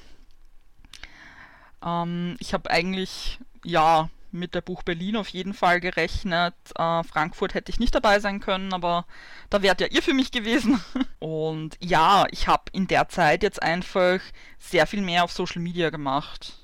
[1.86, 6.56] Ähm, ich habe eigentlich, ja, mit der Buch Berlin auf jeden Fall gerechnet.
[6.76, 9.06] Äh, Frankfurt hätte ich nicht dabei sein können, aber
[9.52, 10.84] da wärt ja ihr für mich gewesen.
[11.20, 14.20] Und ja, ich habe in der Zeit jetzt einfach
[14.58, 16.64] sehr viel mehr auf Social Media gemacht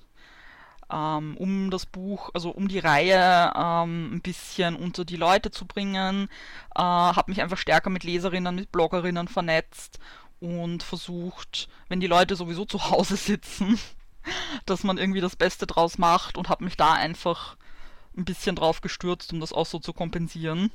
[0.92, 5.66] ähm, um das Buch, also um die Reihe ähm, ein bisschen unter die Leute zu
[5.66, 6.30] bringen.
[6.76, 10.00] Äh, habe mich einfach stärker mit Leserinnen, mit Bloggerinnen vernetzt
[10.40, 13.80] und versucht, wenn die Leute sowieso zu Hause sitzen,
[14.66, 17.58] dass man irgendwie das Beste draus macht und habe mich da einfach
[18.18, 20.72] ein bisschen drauf gestürzt, um das auch so zu kompensieren.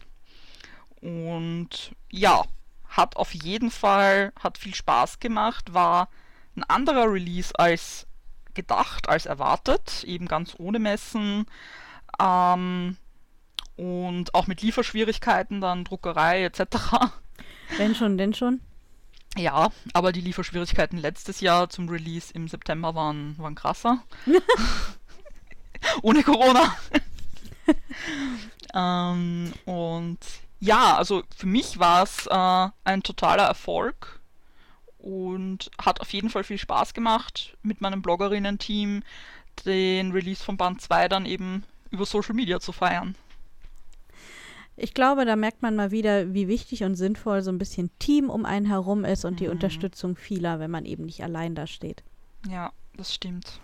[1.01, 2.45] Und ja,
[2.89, 6.09] hat auf jeden Fall, hat viel Spaß gemacht, war
[6.57, 8.07] ein anderer Release als
[8.55, 11.47] gedacht als erwartet, eben ganz ohne Messen.
[12.21, 12.97] Ähm,
[13.77, 16.61] und auch mit Lieferschwierigkeiten, dann Druckerei etc.
[17.77, 18.61] Wenn schon, denn schon.
[19.37, 24.03] Ja, aber die Lieferschwierigkeiten letztes Jahr zum Release im September waren, waren krasser.
[26.03, 26.75] Ohne Corona.
[28.75, 30.19] ähm, und
[30.61, 34.21] ja, also für mich war es äh, ein totaler Erfolg
[34.99, 39.03] und hat auf jeden Fall viel Spaß gemacht mit meinem Bloggerinnen-Team,
[39.67, 43.15] den Release von Band 2 dann eben über Social Media zu feiern.
[44.77, 48.29] Ich glaube, da merkt man mal wieder, wie wichtig und sinnvoll so ein bisschen Team
[48.29, 49.37] um einen herum ist und mhm.
[49.37, 52.03] die Unterstützung vieler, wenn man eben nicht allein da steht.
[52.49, 53.61] Ja, das stimmt.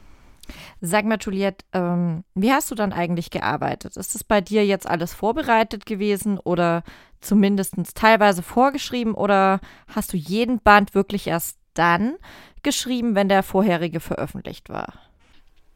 [0.81, 3.97] Sag mal, Juliette, ähm, wie hast du dann eigentlich gearbeitet?
[3.97, 6.83] Ist es bei dir jetzt alles vorbereitet gewesen oder
[7.21, 12.17] zumindest teilweise vorgeschrieben oder hast du jeden Band wirklich erst dann
[12.63, 14.95] geschrieben, wenn der vorherige veröffentlicht war?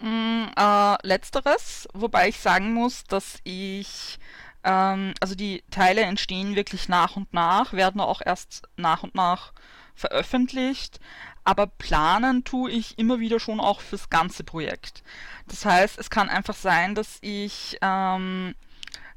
[0.01, 4.19] Mm, äh, letzteres, wobei ich sagen muss, dass ich,
[4.65, 9.53] ähm, also die Teile entstehen wirklich nach und nach, werden auch erst nach und nach
[9.95, 10.99] veröffentlicht,
[11.45, 15.03] aber planen tue ich immer wieder schon auch fürs ganze Projekt.
[15.47, 18.55] Das heißt, es kann einfach sein, dass ich ähm,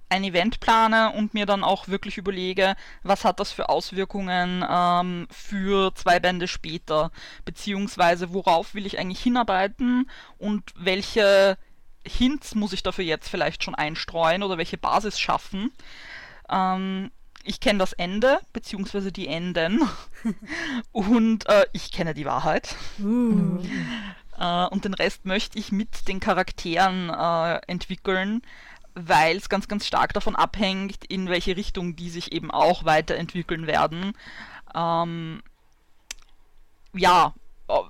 [0.10, 5.28] ein Event plane und mir dann auch wirklich überlege, was hat das für Auswirkungen ähm,
[5.32, 7.12] für zwei Bände später,
[7.46, 11.58] beziehungsweise worauf will ich eigentlich hinarbeiten und welche
[12.08, 15.72] Hints muss ich dafür jetzt vielleicht schon einstreuen oder welche Basis schaffen.
[16.50, 17.12] Ähm,
[17.44, 19.82] ich kenne das Ende, beziehungsweise die Enden.
[20.92, 22.76] und äh, ich kenne die Wahrheit.
[23.00, 23.60] Uh.
[24.38, 28.42] Äh, und den Rest möchte ich mit den Charakteren äh, entwickeln,
[28.96, 33.68] weil es ganz, ganz stark davon abhängt, in welche Richtung die sich eben auch weiterentwickeln
[33.68, 34.14] werden.
[34.76, 35.42] Ähm,
[36.94, 37.34] ja,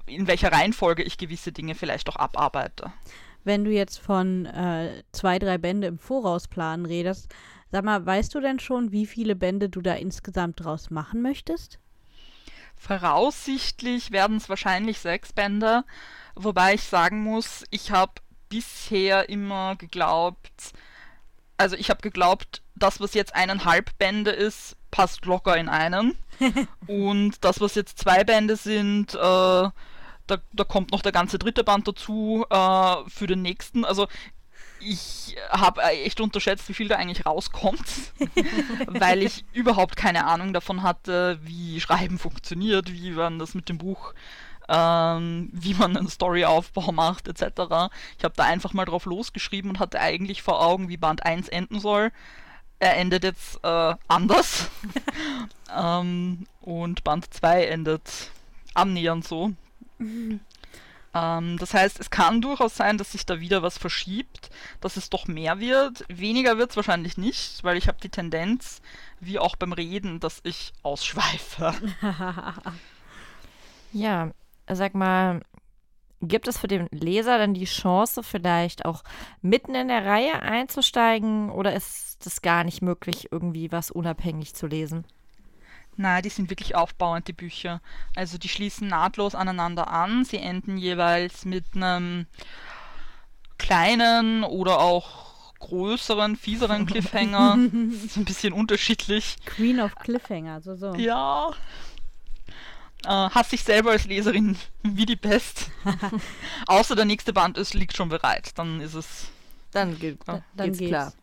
[0.05, 2.91] in welcher Reihenfolge ich gewisse Dinge vielleicht auch abarbeite.
[3.47, 7.33] Wenn du jetzt von äh, zwei, drei Bände im Voraus planen redest,
[7.71, 11.79] Sag mal, weißt du denn schon, wie viele Bände du da insgesamt draus machen möchtest?
[12.77, 15.83] Voraussichtlich werden es wahrscheinlich sechs Bände,
[16.35, 18.13] wobei ich sagen muss, ich habe
[18.49, 20.73] bisher immer geglaubt,
[21.57, 26.15] also ich habe geglaubt, das, was jetzt eineinhalb Bände ist, passt locker in einen.
[26.87, 29.69] Und das, was jetzt zwei Bände sind, äh,
[30.27, 33.85] da, da, kommt noch der ganze dritte Band dazu äh, für den nächsten.
[33.85, 34.07] Also
[34.79, 38.13] ich habe echt unterschätzt, wie viel da eigentlich rauskommt,
[38.87, 43.77] weil ich überhaupt keine Ahnung davon hatte, wie Schreiben funktioniert, wie man das mit dem
[43.77, 44.13] Buch
[44.69, 47.89] ähm, wie man einen Storyaufbau macht, etc.
[48.17, 51.47] Ich habe da einfach mal drauf losgeschrieben und hatte eigentlich vor Augen, wie Band 1
[51.49, 52.11] enden soll.
[52.79, 54.69] Er endet jetzt äh, anders.
[55.75, 58.31] ähm, und Band 2 endet
[58.73, 59.53] annähernd so.
[61.13, 64.49] Ähm, das heißt, es kann durchaus sein, dass sich da wieder was verschiebt,
[64.81, 66.05] dass es doch mehr wird.
[66.09, 68.81] Weniger wird es wahrscheinlich nicht, weil ich habe die Tendenz,
[69.19, 71.73] wie auch beim Reden, dass ich ausschweife.
[73.91, 74.31] ja,
[74.69, 75.41] sag mal,
[76.21, 79.03] gibt es für den Leser dann die Chance, vielleicht auch
[79.41, 84.67] mitten in der Reihe einzusteigen oder ist es gar nicht möglich, irgendwie was unabhängig zu
[84.67, 85.05] lesen?
[85.97, 87.81] Nein, die sind wirklich aufbauend, die Bücher.
[88.15, 90.23] Also die schließen nahtlos aneinander an.
[90.23, 92.27] Sie enden jeweils mit einem
[93.57, 97.57] kleinen oder auch größeren, fieseren Cliffhanger.
[97.91, 99.37] das ist ein bisschen unterschiedlich.
[99.45, 100.93] Queen of Cliffhanger, so so.
[100.95, 101.51] Ja.
[103.03, 105.71] Äh, hasse ich selber als Leserin wie die Pest.
[106.67, 108.51] Außer der nächste Band ist, liegt schon bereit.
[108.55, 109.29] Dann ist es
[109.71, 111.13] dann, geht, dann geht's, geht's klar.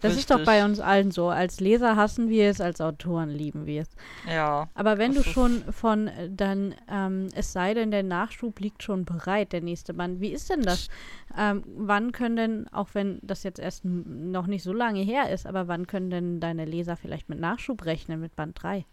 [0.00, 0.18] Das Richtig.
[0.18, 1.28] ist doch bei uns allen so.
[1.28, 3.88] Als Leser hassen wir es, als Autoren lieben wir es.
[4.28, 4.68] Ja.
[4.74, 9.04] Aber wenn du schon von äh, dann, ähm, es sei denn, der Nachschub liegt schon
[9.04, 10.20] bereit, der nächste Band.
[10.20, 10.88] Wie ist denn das?
[11.36, 15.46] Ähm, wann können denn, auch wenn das jetzt erst noch nicht so lange her ist,
[15.46, 18.86] aber wann können denn deine Leser vielleicht mit Nachschub rechnen, mit Band 3?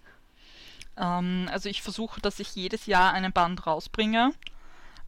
[0.97, 4.31] Ähm, also ich versuche, dass ich jedes Jahr einen Band rausbringe.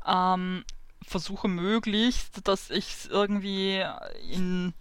[0.07, 0.63] Ähm,
[1.05, 3.83] versuche möglichst, dass ich es irgendwie
[4.31, 4.73] in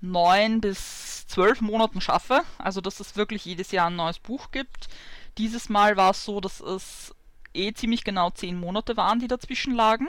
[0.00, 2.42] neun bis zwölf Monaten schaffe.
[2.58, 4.88] Also dass es wirklich jedes Jahr ein neues Buch gibt.
[5.38, 7.14] Dieses Mal war es so, dass es
[7.54, 10.08] eh ziemlich genau zehn Monate waren, die dazwischen lagen.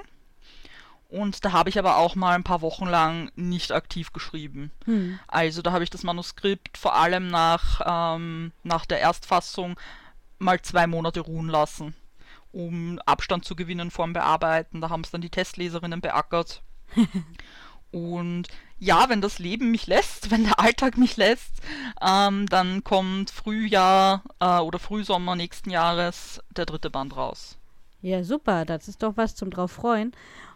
[1.09, 4.71] Und da habe ich aber auch mal ein paar Wochen lang nicht aktiv geschrieben.
[4.85, 5.19] Hm.
[5.27, 9.79] Also da habe ich das Manuskript vor allem nach, ähm, nach der Erstfassung
[10.39, 11.95] mal zwei Monate ruhen lassen
[12.53, 14.79] um Abstand zu gewinnen vorm Bearbeiten.
[14.79, 16.63] Da haben es dann die Testleserinnen beackert.
[17.91, 18.47] Und
[18.79, 21.61] ja, wenn das Leben mich lässt, wenn der Alltag mich lässt,
[22.01, 27.57] ähm, dann kommt Frühjahr äh, oder Frühsommer nächsten Jahres der dritte Band raus.
[28.01, 30.11] Ja, super, das ist doch was zum drauf freuen.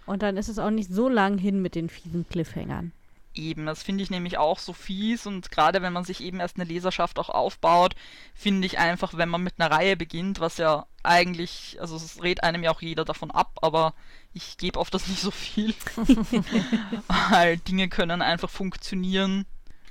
[0.05, 2.91] Und dann ist es auch nicht so lang hin mit den fiesen Cliffhangern.
[3.37, 6.57] Eben, das finde ich nämlich auch so fies und gerade wenn man sich eben erst
[6.57, 7.95] eine Leserschaft auch aufbaut,
[8.33, 12.43] finde ich einfach, wenn man mit einer Reihe beginnt, was ja eigentlich, also es redet
[12.43, 13.93] einem ja auch jeder davon ab, aber
[14.33, 15.73] ich gebe auf das nicht so viel.
[17.29, 19.45] Weil Dinge können einfach funktionieren,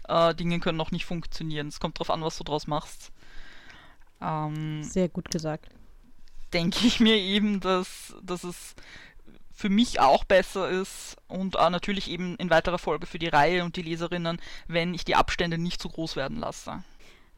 [0.08, 1.68] äh, Dinge können noch nicht funktionieren.
[1.68, 3.12] Es kommt darauf an, was du draus machst.
[4.20, 5.70] Ähm, Sehr gut gesagt.
[6.52, 8.74] Denke ich mir eben, dass, dass es
[9.56, 13.64] für mich auch besser ist und äh, natürlich eben in weiterer Folge für die Reihe
[13.64, 14.38] und die Leserinnen,
[14.68, 16.84] wenn ich die Abstände nicht zu groß werden lasse.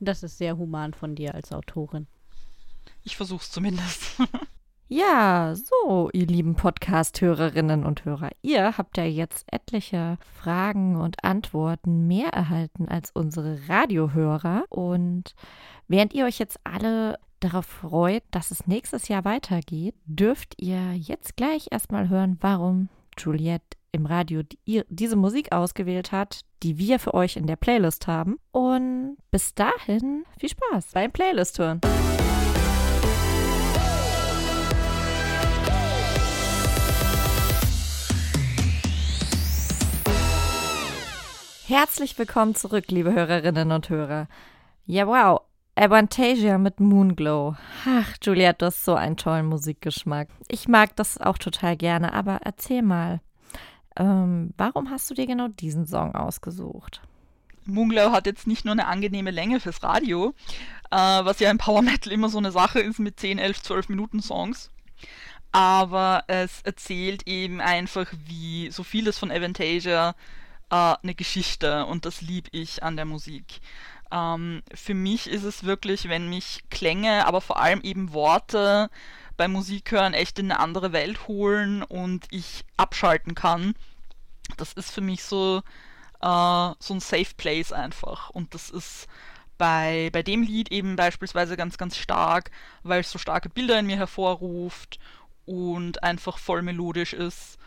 [0.00, 2.08] Das ist sehr human von dir als Autorin.
[3.04, 4.16] Ich versuch's zumindest.
[4.90, 12.06] Ja, so, ihr lieben Podcast-Hörerinnen und Hörer, ihr habt ja jetzt etliche Fragen und Antworten
[12.06, 14.64] mehr erhalten als unsere Radiohörer.
[14.70, 15.34] Und
[15.88, 21.36] während ihr euch jetzt alle darauf freut, dass es nächstes Jahr weitergeht, dürft ihr jetzt
[21.36, 27.14] gleich erstmal hören, warum Juliette im Radio die, diese Musik ausgewählt hat, die wir für
[27.14, 28.38] euch in der Playlist haben.
[28.52, 31.80] Und bis dahin viel Spaß beim Playlist hören.
[41.66, 44.26] Herzlich willkommen zurück, liebe Hörerinnen und Hörer.
[44.86, 45.42] Ja, wow,
[45.78, 47.54] Avantasia mit Moonglow.
[47.86, 50.28] Ach, Juliette, du hast so einen tollen Musikgeschmack.
[50.48, 53.20] Ich mag das auch total gerne, aber erzähl mal,
[53.96, 57.00] ähm, warum hast du dir genau diesen Song ausgesucht?
[57.64, 60.34] Moonglow hat jetzt nicht nur eine angenehme Länge fürs Radio,
[60.90, 63.88] äh, was ja im Power Metal immer so eine Sache ist mit 10, 11, 12
[63.88, 64.70] Minuten Songs,
[65.52, 70.16] aber es erzählt eben einfach, wie so vieles von Avantasia
[70.70, 73.60] äh, eine Geschichte und das liebe ich an der Musik.
[74.10, 78.90] Ähm, für mich ist es wirklich, wenn mich Klänge, aber vor allem eben Worte
[79.36, 83.74] beim Musikhören echt in eine andere Welt holen und ich abschalten kann.
[84.56, 85.62] Das ist für mich so,
[86.20, 88.30] äh, so ein Safe Place einfach.
[88.30, 89.06] Und das ist
[89.58, 92.50] bei, bei dem Lied eben beispielsweise ganz, ganz stark,
[92.82, 94.98] weil es so starke Bilder in mir hervorruft
[95.44, 97.58] und einfach voll melodisch ist.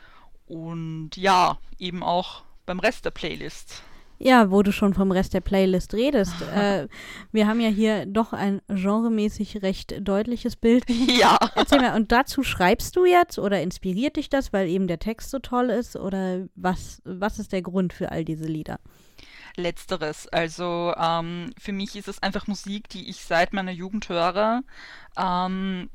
[0.48, 3.84] Und ja, eben auch beim Rest der Playlist.
[4.24, 6.40] Ja, wo du schon vom Rest der Playlist redest.
[6.56, 6.88] äh,
[7.32, 10.86] wir haben ja hier doch ein genremäßig recht deutliches Bild.
[11.12, 11.38] Ja.
[11.56, 15.30] Erzähl mal, und dazu schreibst du jetzt oder inspiriert dich das, weil eben der Text
[15.32, 15.96] so toll ist?
[15.96, 18.80] Oder was, was ist der Grund für all diese Lieder?
[19.56, 20.28] Letzteres.
[20.28, 24.62] Also ähm, für mich ist es einfach Musik, die ich seit meiner Jugend höre.
[25.18, 25.90] Ähm,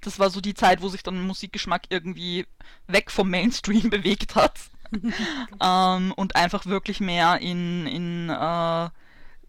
[0.00, 2.46] das war so die Zeit, wo sich dann Musikgeschmack irgendwie
[2.86, 4.70] weg vom Mainstream bewegt hat.
[5.62, 8.88] ähm, und einfach wirklich mehr in, in äh,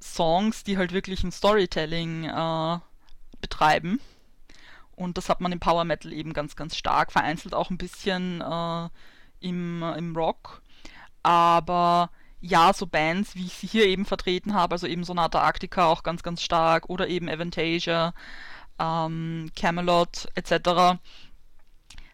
[0.01, 2.79] Songs, die halt wirklich ein Storytelling äh,
[3.41, 3.99] betreiben.
[4.95, 8.41] Und das hat man im Power Metal eben ganz, ganz stark, vereinzelt auch ein bisschen
[8.41, 8.89] äh,
[9.39, 10.61] im, im Rock.
[11.23, 12.09] Aber
[12.41, 16.03] ja, so Bands, wie ich sie hier eben vertreten habe, also eben Sonata Arctica auch
[16.03, 18.13] ganz, ganz stark oder eben Avantasia,
[18.79, 20.99] ähm, Camelot etc.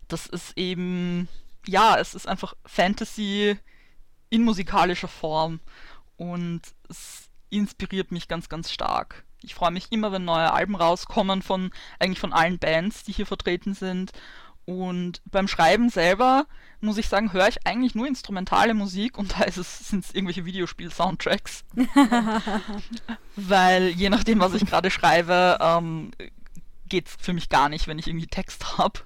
[0.08, 1.28] Das ist eben,
[1.66, 3.58] ja, es ist einfach Fantasy
[4.30, 5.60] in musikalischer Form
[6.18, 9.24] und es inspiriert mich ganz, ganz stark.
[9.42, 13.26] Ich freue mich immer, wenn neue Alben rauskommen von eigentlich von allen Bands, die hier
[13.26, 14.12] vertreten sind.
[14.66, 16.46] Und beim Schreiben selber
[16.80, 21.66] muss ich sagen, höre ich eigentlich nur instrumentale Musik und da sind es irgendwelche Videospiel-Soundtracks.
[23.36, 26.12] Weil je nachdem, was ich gerade schreibe, ähm,
[26.88, 29.02] geht es für mich gar nicht, wenn ich irgendwie Text habe.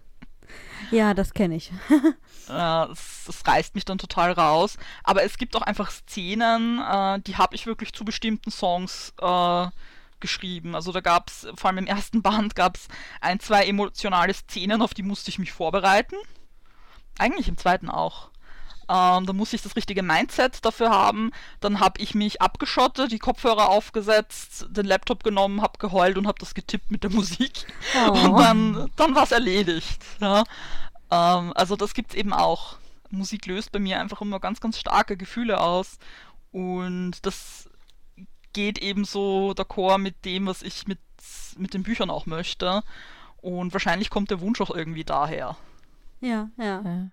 [0.91, 1.71] Ja, das kenne ich.
[1.89, 2.07] äh,
[2.47, 4.77] das, reißt mich dann total raus.
[5.03, 9.67] Aber es gibt auch einfach Szenen, äh, die habe ich wirklich zu bestimmten Songs äh,
[10.19, 10.75] geschrieben.
[10.75, 12.87] Also da gab es, vor allem im ersten Band, gab es
[13.21, 16.15] ein, zwei emotionale Szenen, auf die musste ich mich vorbereiten.
[17.17, 18.29] Eigentlich im zweiten auch.
[18.89, 21.31] Ähm, da musste ich das richtige Mindset dafür haben.
[21.59, 26.39] Dann habe ich mich abgeschottet, die Kopfhörer aufgesetzt, den Laptop genommen, habe geheult und habe
[26.39, 27.65] das getippt mit der Musik.
[27.95, 28.11] Oh.
[28.11, 30.01] Und dann, dann war es erledigt.
[30.21, 30.43] Ja.
[31.11, 32.77] Ähm, also das gibt es eben auch.
[33.09, 35.97] Musik löst bei mir einfach immer ganz, ganz starke Gefühle aus.
[36.51, 37.69] Und das
[38.53, 40.99] geht eben so d'accord mit dem, was ich mit,
[41.57, 42.83] mit den Büchern auch möchte.
[43.37, 45.57] Und wahrscheinlich kommt der Wunsch auch irgendwie daher.
[46.21, 46.81] Ja, ja.
[46.81, 47.09] ja.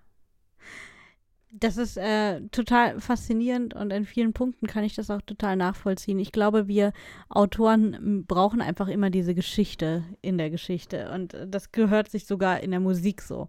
[1.57, 6.19] Das ist äh, total faszinierend und in vielen Punkten kann ich das auch total nachvollziehen.
[6.19, 6.91] Ich glaube, wir
[7.29, 12.71] Autoren brauchen einfach immer diese Geschichte in der Geschichte und das gehört sich sogar in
[12.71, 13.47] der Musik so.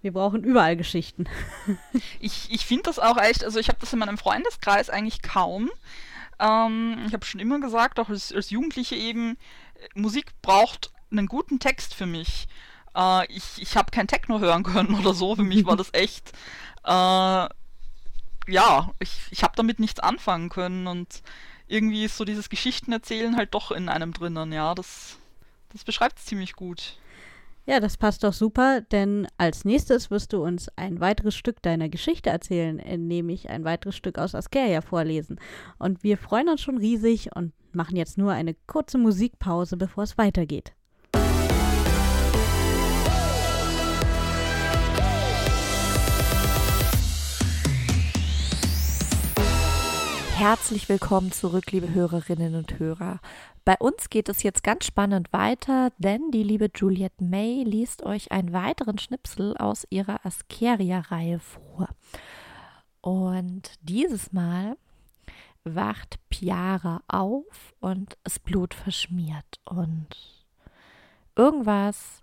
[0.00, 1.26] Wir brauchen überall Geschichten.
[2.20, 5.68] ich ich finde das auch echt, also ich habe das in meinem Freundeskreis eigentlich kaum.
[6.40, 9.36] Ähm, ich habe schon immer gesagt, auch als, als Jugendliche eben,
[9.94, 12.48] Musik braucht einen guten Text für mich.
[12.96, 15.36] Äh, ich ich habe kein Techno hören können oder so.
[15.36, 16.32] Für mich war das echt
[16.84, 17.48] äh,
[18.48, 21.22] ja, ich, ich habe damit nichts anfangen können und
[21.68, 25.18] irgendwie ist so dieses Geschichtenerzählen halt doch in einem drinnen, ja, das,
[25.70, 26.98] das beschreibt es ziemlich gut.
[27.64, 31.88] Ja, das passt doch super, denn als nächstes wirst du uns ein weiteres Stück deiner
[31.88, 35.38] Geschichte erzählen, nämlich ein weiteres Stück aus Askeria vorlesen.
[35.78, 40.18] Und wir freuen uns schon riesig und machen jetzt nur eine kurze Musikpause, bevor es
[40.18, 40.72] weitergeht.
[50.42, 53.20] Herzlich willkommen zurück, liebe Hörerinnen und Hörer.
[53.64, 58.32] Bei uns geht es jetzt ganz spannend weiter, denn die liebe Juliette May liest euch
[58.32, 61.88] einen weiteren Schnipsel aus ihrer Askeria-Reihe vor.
[63.02, 64.76] Und dieses Mal
[65.62, 70.08] wacht Piara auf und das Blut verschmiert und
[71.36, 72.20] irgendwas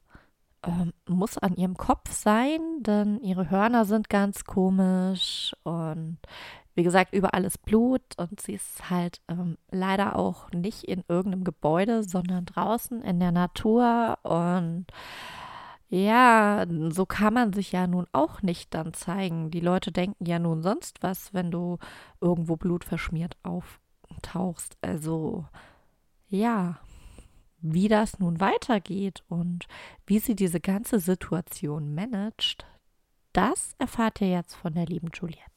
[0.64, 6.18] ähm, muss an ihrem Kopf sein, denn ihre Hörner sind ganz komisch und
[6.80, 11.44] wie gesagt, überall ist Blut und sie ist halt ähm, leider auch nicht in irgendeinem
[11.44, 14.86] Gebäude, sondern draußen in der Natur und
[15.90, 19.52] ja, so kann man sich ja nun auch nicht dann zeigen.
[19.52, 21.80] Die Leute denken ja nun sonst was, wenn du
[22.22, 24.78] irgendwo blutverschmiert auftauchst.
[24.80, 25.48] Also
[26.30, 26.80] ja,
[27.60, 29.68] wie das nun weitergeht und
[30.06, 32.66] wie sie diese ganze Situation managt,
[33.34, 35.49] das erfahrt ihr jetzt von der lieben Juliette.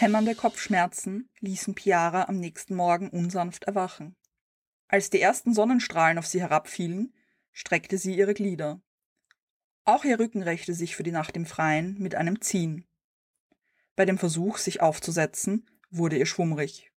[0.00, 4.14] Hämmernde Kopfschmerzen ließen Piara am nächsten Morgen unsanft erwachen.
[4.86, 7.12] Als die ersten Sonnenstrahlen auf sie herabfielen,
[7.50, 8.80] streckte sie ihre Glieder.
[9.84, 12.86] Auch ihr Rücken rächte sich für die Nacht im Freien mit einem Ziehen.
[13.96, 16.92] Bei dem Versuch, sich aufzusetzen, wurde ihr schwummrig.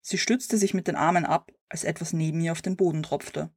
[0.00, 3.54] Sie stützte sich mit den Armen ab, als etwas neben ihr auf den Boden tropfte.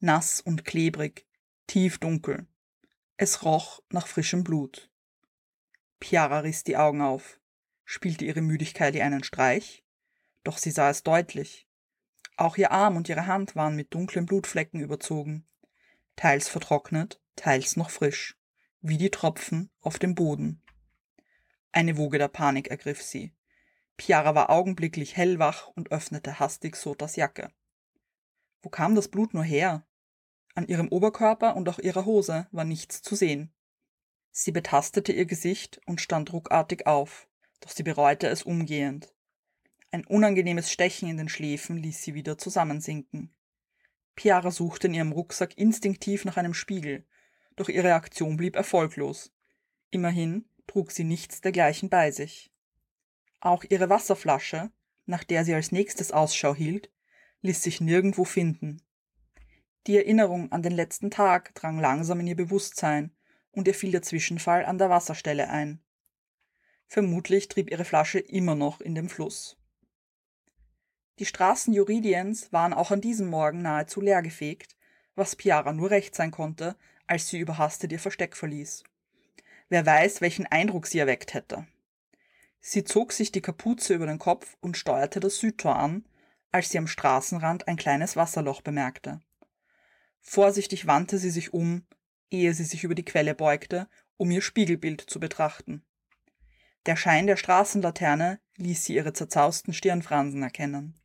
[0.00, 1.26] Nass und klebrig,
[1.66, 2.46] tief dunkel.
[3.16, 4.90] Es roch nach frischem Blut.
[5.98, 7.40] Piara riss die Augen auf.
[7.88, 9.84] Spielte ihre Müdigkeit ihr einen Streich?
[10.42, 11.68] Doch sie sah es deutlich.
[12.36, 15.46] Auch ihr Arm und ihre Hand waren mit dunklen Blutflecken überzogen,
[16.16, 18.36] teils vertrocknet, teils noch frisch,
[18.80, 20.62] wie die Tropfen auf dem Boden.
[21.70, 23.32] Eine Woge der Panik ergriff sie.
[23.96, 27.52] Piara war augenblicklich hellwach und öffnete hastig Sotas Jacke.
[28.62, 29.86] Wo kam das Blut nur her?
[30.56, 33.54] An ihrem Oberkörper und auch ihrer Hose war nichts zu sehen.
[34.32, 37.28] Sie betastete ihr Gesicht und stand ruckartig auf
[37.60, 39.12] doch sie bereute es umgehend.
[39.90, 43.34] Ein unangenehmes Stechen in den Schläfen ließ sie wieder zusammensinken.
[44.14, 47.06] Piara suchte in ihrem Rucksack instinktiv nach einem Spiegel,
[47.54, 49.32] doch ihre Aktion blieb erfolglos.
[49.90, 52.50] Immerhin trug sie nichts dergleichen bei sich.
[53.40, 54.70] Auch ihre Wasserflasche,
[55.04, 56.90] nach der sie als nächstes Ausschau hielt,
[57.42, 58.82] ließ sich nirgendwo finden.
[59.86, 63.12] Die Erinnerung an den letzten Tag drang langsam in ihr Bewusstsein,
[63.52, 65.80] und ihr fiel der Zwischenfall an der Wasserstelle ein.
[66.88, 69.56] Vermutlich trieb ihre Flasche immer noch in dem Fluss.
[71.18, 74.76] Die Straßen Juridiens waren auch an diesem Morgen nahezu leergefegt,
[75.14, 76.76] was Piara nur recht sein konnte,
[77.06, 78.84] als sie überhastet ihr Versteck verließ.
[79.68, 81.66] Wer weiß, welchen Eindruck sie erweckt hätte.
[82.60, 86.04] Sie zog sich die Kapuze über den Kopf und steuerte das Südtor an,
[86.52, 89.20] als sie am Straßenrand ein kleines Wasserloch bemerkte.
[90.20, 91.86] Vorsichtig wandte sie sich um,
[92.30, 95.84] ehe sie sich über die Quelle beugte, um ihr Spiegelbild zu betrachten.
[96.86, 100.98] Der Schein der Straßenlaterne ließ sie ihre zerzausten Stirnfransen erkennen.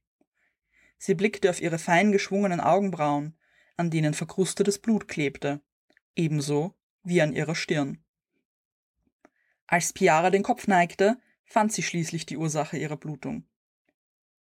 [1.00, 3.36] Sie blickte auf ihre fein geschwungenen Augenbrauen,
[3.78, 5.62] an denen verkrustetes Blut klebte,
[6.16, 8.04] ebenso wie an ihrer Stirn.
[9.66, 13.48] Als Piara den Kopf neigte, fand sie schließlich die Ursache ihrer Blutung.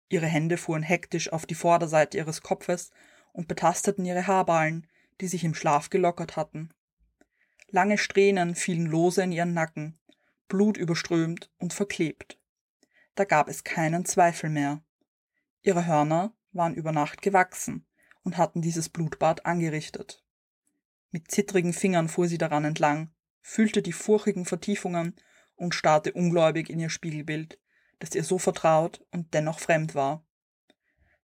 [0.09, 2.91] Ihre Hände fuhren hektisch auf die Vorderseite ihres Kopfes
[3.31, 4.87] und betasteten ihre Haarballen,
[5.21, 6.73] die sich im Schlaf gelockert hatten.
[7.69, 9.98] Lange Strähnen fielen lose in ihren Nacken,
[10.49, 12.37] blutüberströmt und verklebt.
[13.15, 14.83] Da gab es keinen Zweifel mehr.
[15.61, 17.85] Ihre Hörner waren über Nacht gewachsen
[18.23, 20.23] und hatten dieses Blutbad angerichtet.
[21.11, 25.15] Mit zittrigen Fingern fuhr sie daran entlang, fühlte die furchigen Vertiefungen
[25.55, 27.59] und starrte ungläubig in ihr Spiegelbild,
[27.99, 30.25] das ihr so vertraut und dennoch fremd war.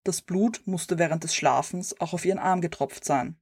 [0.03, 3.39] Das Blut musste während des Schlafens auch auf ihren Arm getropft sein.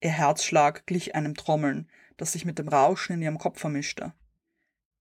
[0.00, 4.12] Ihr Herzschlag glich einem Trommeln, das sich mit dem Rauschen in ihrem Kopf vermischte.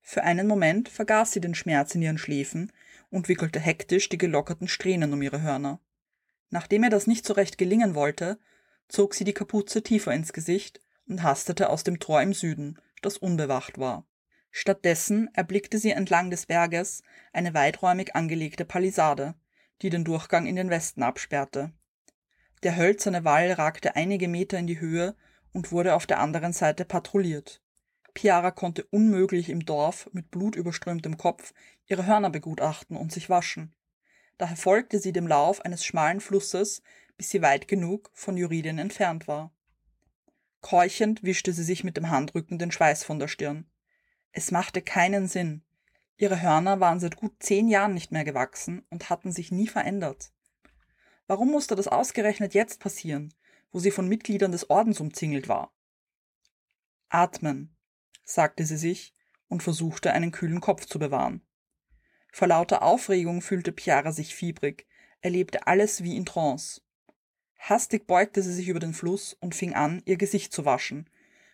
[0.01, 2.71] Für einen Moment vergaß sie den Schmerz in ihren Schläfen
[3.09, 5.79] und wickelte hektisch die gelockerten Strähnen um ihre Hörner.
[6.49, 8.39] Nachdem ihr das nicht so recht gelingen wollte,
[8.87, 13.17] zog sie die Kapuze tiefer ins Gesicht und hastete aus dem Tor im Süden, das
[13.17, 14.05] unbewacht war.
[14.51, 19.35] Stattdessen erblickte sie entlang des Berges eine weiträumig angelegte Palisade,
[19.81, 21.71] die den Durchgang in den Westen absperrte.
[22.63, 25.15] Der hölzerne Wall ragte einige Meter in die Höhe
[25.53, 27.60] und wurde auf der anderen Seite patrouilliert.
[28.13, 31.53] Piara konnte unmöglich im Dorf mit blutüberströmtem Kopf
[31.87, 33.73] ihre Hörner begutachten und sich waschen.
[34.37, 36.81] Daher folgte sie dem Lauf eines schmalen Flusses,
[37.17, 39.51] bis sie weit genug von Juridien entfernt war.
[40.61, 43.69] Keuchend wischte sie sich mit dem Handrücken den Schweiß von der Stirn.
[44.31, 45.63] Es machte keinen Sinn.
[46.17, 50.31] Ihre Hörner waren seit gut zehn Jahren nicht mehr gewachsen und hatten sich nie verändert.
[51.27, 53.33] Warum musste das ausgerechnet jetzt passieren,
[53.71, 55.73] wo sie von Mitgliedern des Ordens umzingelt war?
[57.09, 57.75] Atmen,
[58.33, 59.13] sagte sie sich
[59.47, 61.41] und versuchte, einen kühlen Kopf zu bewahren.
[62.31, 64.87] Vor lauter Aufregung fühlte Piara sich fiebrig,
[65.21, 66.81] erlebte alles wie in Trance.
[67.57, 71.09] Hastig beugte sie sich über den Fluss und fing an, ihr Gesicht zu waschen,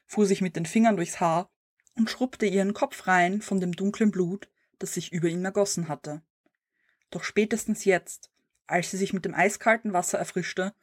[0.06, 1.50] fuhr sich mit den Fingern durchs Haar
[1.96, 4.50] und schrubbte ihren Kopf rein von dem dunklen Blut,
[4.80, 6.22] das sich über ihn ergossen hatte.
[7.10, 8.30] Doch spätestens jetzt,
[8.68, 10.74] als sie sich mit dem eiskalten Wasser erfrischte,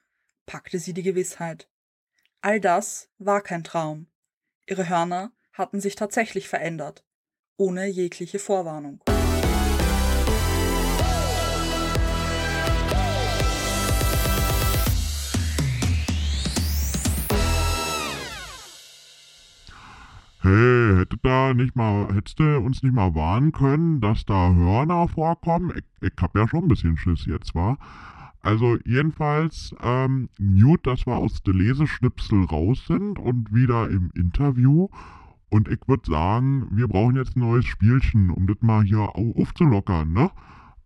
[0.47, 1.68] packte sie die Gewissheit.
[2.40, 4.09] All das war kein Traum.
[4.66, 7.05] Ihre Hörner hatten sich tatsächlich verändert,
[7.57, 9.00] ohne jegliche Vorwarnung.
[20.40, 25.09] Hey, hätte da nicht mal, hättest du uns nicht mal warnen können, dass da Hörner
[25.09, 25.72] vorkommen?
[25.74, 27.78] Ich, ich hab ja schon ein bisschen Schiss jetzt, war.
[28.42, 34.88] Also jedenfalls, ähm, Newt, dass wir aus der Leseschnipsel raus sind und wieder im Interview.
[35.51, 39.34] Und ich würde sagen, wir brauchen jetzt ein neues Spielchen, um das mal hier au-
[39.40, 40.30] aufzulockern, ne?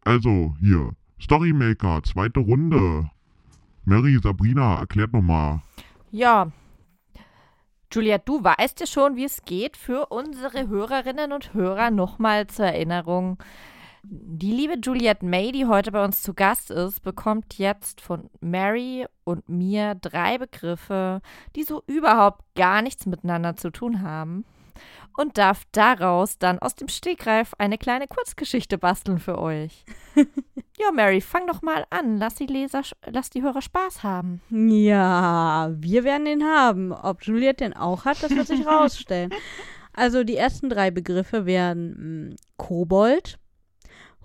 [0.04, 0.90] Also, hier,
[1.20, 3.10] Storymaker, zweite Runde.
[3.84, 5.60] Mary, Sabrina, erklärt nochmal.
[6.10, 6.50] Ja.
[7.90, 9.76] Juliette, du weißt ja schon, wie es geht.
[9.78, 13.38] Für unsere Hörerinnen und Hörer nochmal zur Erinnerung.
[14.02, 19.06] Die liebe Juliette May, die heute bei uns zu Gast ist, bekommt jetzt von Mary
[19.24, 21.20] und mir drei Begriffe,
[21.56, 24.44] die so überhaupt gar nichts miteinander zu tun haben.
[25.16, 29.84] Und darf daraus dann aus dem Stegreif eine kleine Kurzgeschichte basteln für euch.
[30.14, 32.18] ja, Mary, fang doch mal an.
[32.18, 34.40] Lass die Leser, lass die Hörer Spaß haben.
[34.50, 36.92] Ja, wir werden den haben.
[36.92, 39.34] Ob Juliette den auch hat, das wird sich rausstellen.
[39.92, 43.40] Also die ersten drei Begriffe wären mh, Kobold,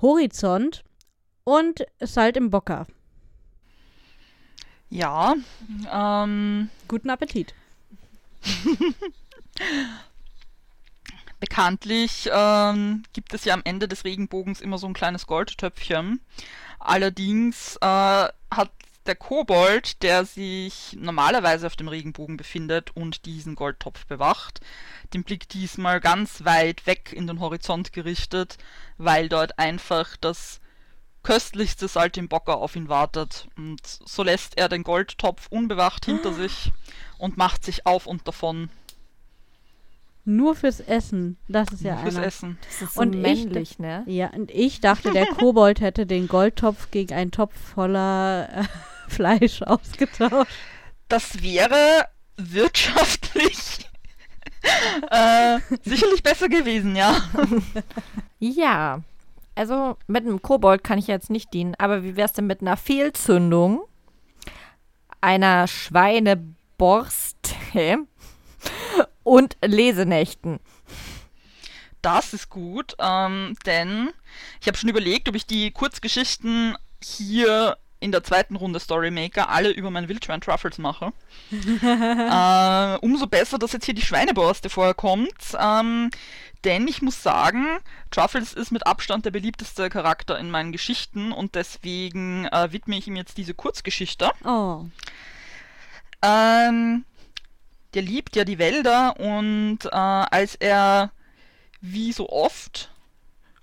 [0.04, 0.84] Horizont
[1.44, 2.86] und Salt im Bocker.
[4.92, 5.34] Ja,
[5.92, 7.56] ähm, Guten Appetit.
[11.44, 16.22] bekanntlich ähm, gibt es ja am Ende des Regenbogens immer so ein kleines Goldtöpfchen.
[16.80, 18.72] Allerdings äh, hat
[19.06, 24.62] der Kobold, der sich normalerweise auf dem Regenbogen befindet und diesen Goldtopf bewacht,
[25.14, 28.58] den Blick diesmal ganz weit weg in den Horizont gerichtet,
[28.98, 30.60] weil dort einfach das
[31.24, 33.48] köstlichste Saltimbocca auf ihn wartet.
[33.58, 36.34] Und so lässt er den Goldtopf unbewacht hinter Ah.
[36.34, 36.72] sich
[37.18, 38.70] und macht sich auf und davon.
[40.26, 41.38] Nur fürs Essen.
[41.50, 42.26] Das ist ja Nur fürs einer.
[42.26, 42.58] Essen.
[42.66, 44.04] Das ist so Und ich- männlich, ne?
[44.08, 48.64] Ja, und ich dachte, der Kobold hätte den Goldtopf gegen einen Topf voller äh,
[49.08, 50.52] Fleisch ausgetauscht.
[51.08, 53.90] Das wäre wirtschaftlich
[55.12, 57.16] äh, sicherlich besser gewesen, ja.
[58.40, 59.02] Ja.
[59.56, 62.76] Also mit einem Kobold kann ich jetzt nicht dienen, aber wie wär's denn mit einer
[62.76, 63.84] Fehlzündung
[65.22, 67.54] einer Schweineborste
[69.24, 70.60] und Lesenächten?
[72.02, 74.10] Das ist gut, ähm, denn
[74.60, 79.72] ich habe schon überlegt, ob ich die Kurzgeschichten hier in der zweiten Runde Storymaker alle
[79.72, 81.14] über mein Wildschwein Truffles mache.
[81.52, 85.34] äh, umso besser, dass jetzt hier die Schweineborste vorkommt.
[85.58, 86.12] Ähm,
[86.66, 87.66] denn ich muss sagen,
[88.12, 93.08] Truffles ist mit Abstand der beliebteste Charakter in meinen Geschichten und deswegen äh, widme ich
[93.08, 94.32] ihm jetzt diese Kurzgeschichte.
[94.44, 94.86] Oh.
[96.22, 97.06] Ähm,
[97.94, 101.12] der liebt ja die Wälder und äh, als er
[101.82, 102.90] wie so oft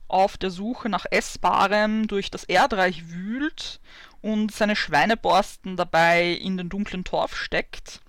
[0.09, 3.81] auf der Suche nach Essbarem durch das Erdreich wühlt
[4.23, 8.01] und seine Schweineborsten dabei in den dunklen Torf steckt,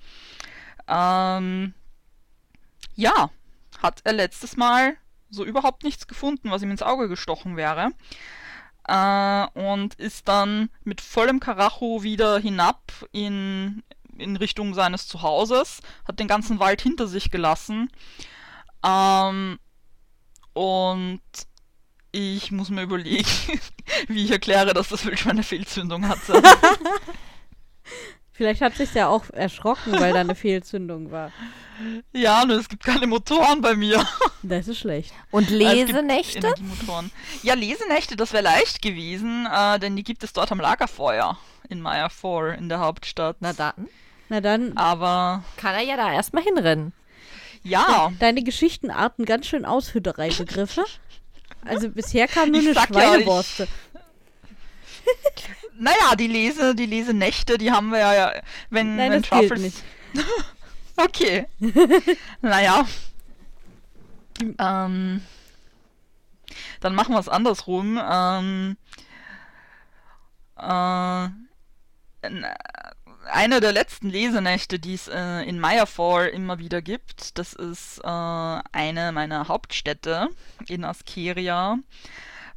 [0.87, 1.73] ähm,
[2.95, 3.29] ja,
[3.81, 4.97] hat er letztes Mal
[5.29, 7.91] so überhaupt nichts gefunden, was ihm ins Auge gestochen wäre.
[8.87, 13.83] Äh, und ist dann mit vollem Karacho wieder hinab in,
[14.17, 17.89] in Richtung seines Zuhauses, hat den ganzen Wald hinter sich gelassen.
[18.83, 19.59] Ähm,
[20.53, 21.21] und
[22.11, 23.27] ich muss mir überlegen,
[24.07, 26.41] wie ich erkläre, dass das Wildschwein eine Fehlzündung hatte.
[28.33, 31.31] Vielleicht hat sich ja auch erschrocken, weil da eine Fehlzündung war.
[32.13, 34.03] ja, nur es gibt keine Motoren bei mir.
[34.41, 35.13] Das ist schlecht.
[35.29, 36.51] Und Lesenächte?
[37.43, 41.37] Ja, Lesenächte, das wäre leicht gewesen, äh, denn die gibt es dort am Lagerfeuer
[41.69, 43.37] in Maya 4 in der Hauptstadt.
[43.41, 43.87] Na dann
[44.29, 46.93] Na dann, Aber kann er ja da erstmal hinrennen.
[47.63, 50.83] ja, deine Geschichten arten ganz schön aus für drei Begriffe.
[51.65, 53.25] Also bisher kam nur Ich eine sag ja, ich-
[55.79, 58.33] naja, die Lese, die Lesenächte, die haben wir ja,
[58.69, 59.83] wenn, Nein, wenn das gilt Truffles nicht.
[60.97, 61.47] Okay.
[62.41, 62.85] naja.
[64.59, 65.21] Ähm,
[66.79, 67.99] dann machen wir es andersrum.
[68.03, 68.77] Ähm,
[70.57, 71.29] äh,
[73.29, 78.07] eine der letzten Lesenächte, die es äh, in Mayafall immer wieder gibt, das ist äh,
[78.07, 80.29] eine meiner Hauptstädte
[80.67, 81.77] in Askeria,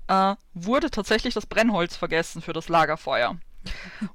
[0.08, 3.36] äh, wurde tatsächlich das Brennholz vergessen für das Lagerfeuer.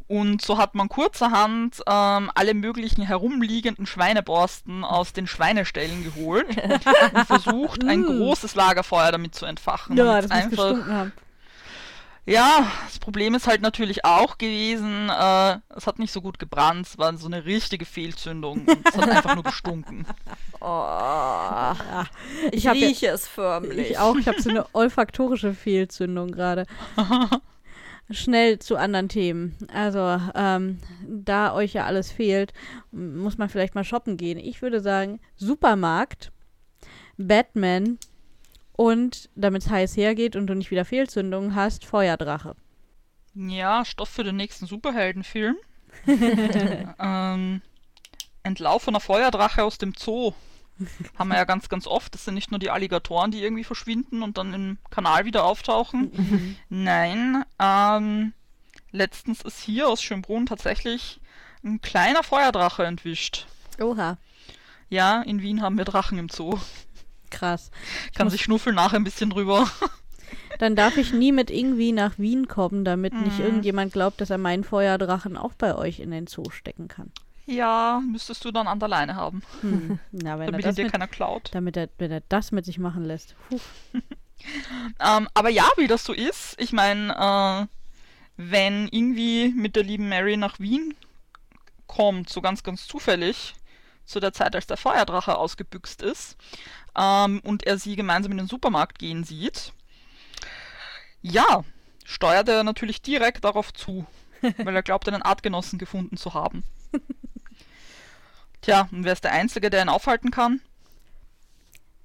[0.08, 6.46] Und so hat man kurzerhand ähm, alle möglichen herumliegenden Schweineborsten aus den Schweineställen geholt
[7.14, 9.98] und versucht, ein großes Lagerfeuer damit zu entfachen.
[9.98, 11.14] Ja, das muss gestunken haben.
[12.30, 16.88] Ja, das Problem ist halt natürlich auch gewesen, äh, es hat nicht so gut gebrannt,
[16.88, 20.06] es war so eine richtige Fehlzündung und es hat einfach nur gestunken.
[20.62, 21.74] Oh,
[22.52, 23.92] Ich, hab ja, es förmlich.
[23.92, 26.66] ich auch, ich habe so eine olfaktorische Fehlzündung gerade.
[28.12, 29.56] Schnell zu anderen Themen.
[29.72, 32.54] Also, ähm, da euch ja alles fehlt,
[32.92, 34.40] muss man vielleicht mal shoppen gehen.
[34.40, 36.32] Ich würde sagen, Supermarkt,
[37.18, 38.00] Batman
[38.80, 42.56] und, damit es heiß hergeht und du nicht wieder Fehlzündungen hast, Feuerdrache.
[43.36, 45.58] Ja, Stoff für den nächsten Superheldenfilm.
[46.98, 47.62] ähm,
[48.42, 50.32] Entlaufener Feuerdrache aus dem Zoo.
[51.18, 52.14] Haben wir ja ganz, ganz oft.
[52.14, 56.56] Das sind nicht nur die Alligatoren, die irgendwie verschwinden und dann im Kanal wieder auftauchen.
[56.70, 58.32] Nein, ähm,
[58.92, 61.20] letztens ist hier aus Schönbrunn tatsächlich
[61.66, 63.46] ein kleiner Feuerdrache entwischt.
[63.82, 64.18] Oha,
[64.88, 66.58] Ja, in Wien haben wir Drachen im Zoo.
[67.32, 67.72] Krass.
[68.16, 69.70] Kann muss- sich Schnuffel nachher ein bisschen drüber.
[70.60, 73.46] Dann darf ich nie mit irgendwie nach Wien kommen, damit nicht Mhm.
[73.46, 77.12] irgendjemand glaubt, dass er meinen Feuerdrachen auch bei euch in den Zoo stecken kann.
[77.46, 80.00] Ja, müsstest du dann an der Leine haben, Hm.
[80.12, 81.50] Na, wenn er, damit das dir mit, keiner klaut.
[81.54, 83.36] damit er, wenn er das mit sich machen lässt.
[85.02, 87.68] Ähm, aber ja, wie das so ist, ich meine, äh,
[88.38, 90.94] wenn irgendwie mit der lieben Mary nach Wien
[91.88, 93.54] kommt, so ganz, ganz zufällig,
[94.10, 96.36] zu der Zeit, als der Feuerdrache ausgebüxt ist,
[96.98, 99.72] ähm, und er sie gemeinsam in den Supermarkt gehen sieht,
[101.22, 101.64] ja,
[102.04, 104.06] steuert er natürlich direkt darauf zu,
[104.42, 106.64] weil er glaubt, einen Artgenossen gefunden zu haben.
[108.62, 110.60] Tja, und wer ist der Einzige, der ihn aufhalten kann?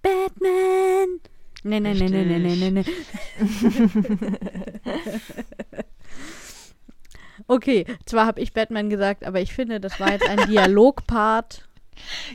[0.02, 1.20] Batman!
[1.62, 2.84] Nee, nee, nee, nee, nee, nee, nee.
[7.46, 11.68] Okay, zwar habe ich Batman gesagt, aber ich finde, das war jetzt ein Dialogpart.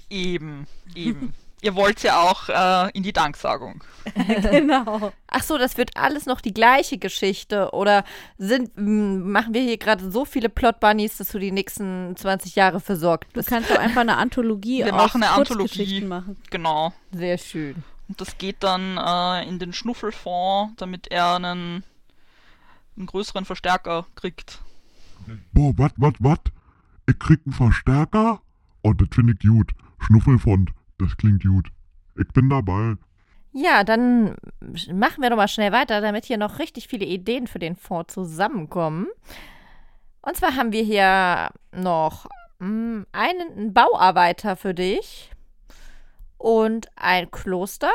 [0.09, 1.33] Eben, eben.
[1.61, 3.83] Ihr wollt ja auch äh, in die Danksagung.
[4.15, 5.11] genau.
[5.27, 8.05] Ach so, das wird alles noch die gleiche Geschichte oder
[8.37, 12.79] sind machen wir hier gerade so viele Plot Bunnies, dass du die nächsten 20 Jahre
[12.79, 13.49] versorgt Du bist?
[13.49, 15.99] kannst doch einfach eine Anthologie Wir aus machen eine Anthologie.
[16.01, 16.37] Machen.
[16.49, 16.93] Genau.
[17.11, 17.83] Sehr schön.
[18.07, 21.83] Und das geht dann äh, in den Schnuffelfonds, damit er einen,
[22.95, 24.59] einen größeren Verstärker kriegt.
[25.51, 26.39] Boah, wat, wat, wat?
[27.05, 28.41] Ich krieg einen Verstärker?
[28.83, 29.71] Oh, das finde ich gut.
[29.99, 31.69] Schnuffelfond, das klingt gut.
[32.17, 32.95] Ich bin dabei.
[33.51, 34.35] Ja, dann
[34.93, 38.13] machen wir doch mal schnell weiter, damit hier noch richtig viele Ideen für den Fonds
[38.13, 39.07] zusammenkommen.
[40.21, 42.27] Und zwar haben wir hier noch
[42.59, 45.31] mm, einen Bauarbeiter für dich
[46.37, 47.91] und ein Kloster.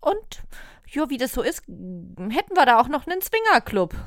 [0.00, 0.42] Und
[0.88, 3.94] ja, wie das so ist, hätten wir da auch noch einen Swingerclub.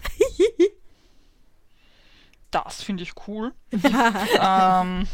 [2.54, 3.52] Das finde ich cool.
[4.40, 5.08] ähm,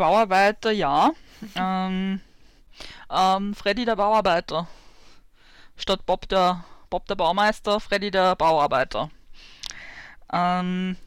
[0.00, 1.12] Bauarbeiter, ja.
[1.54, 2.20] Ähm,
[3.10, 4.68] ähm, Freddy der Bauarbeiter.
[5.76, 9.08] Statt Bob der, Bob der Baumeister, Freddy der Bauarbeiter.
[10.30, 10.98] Ähm,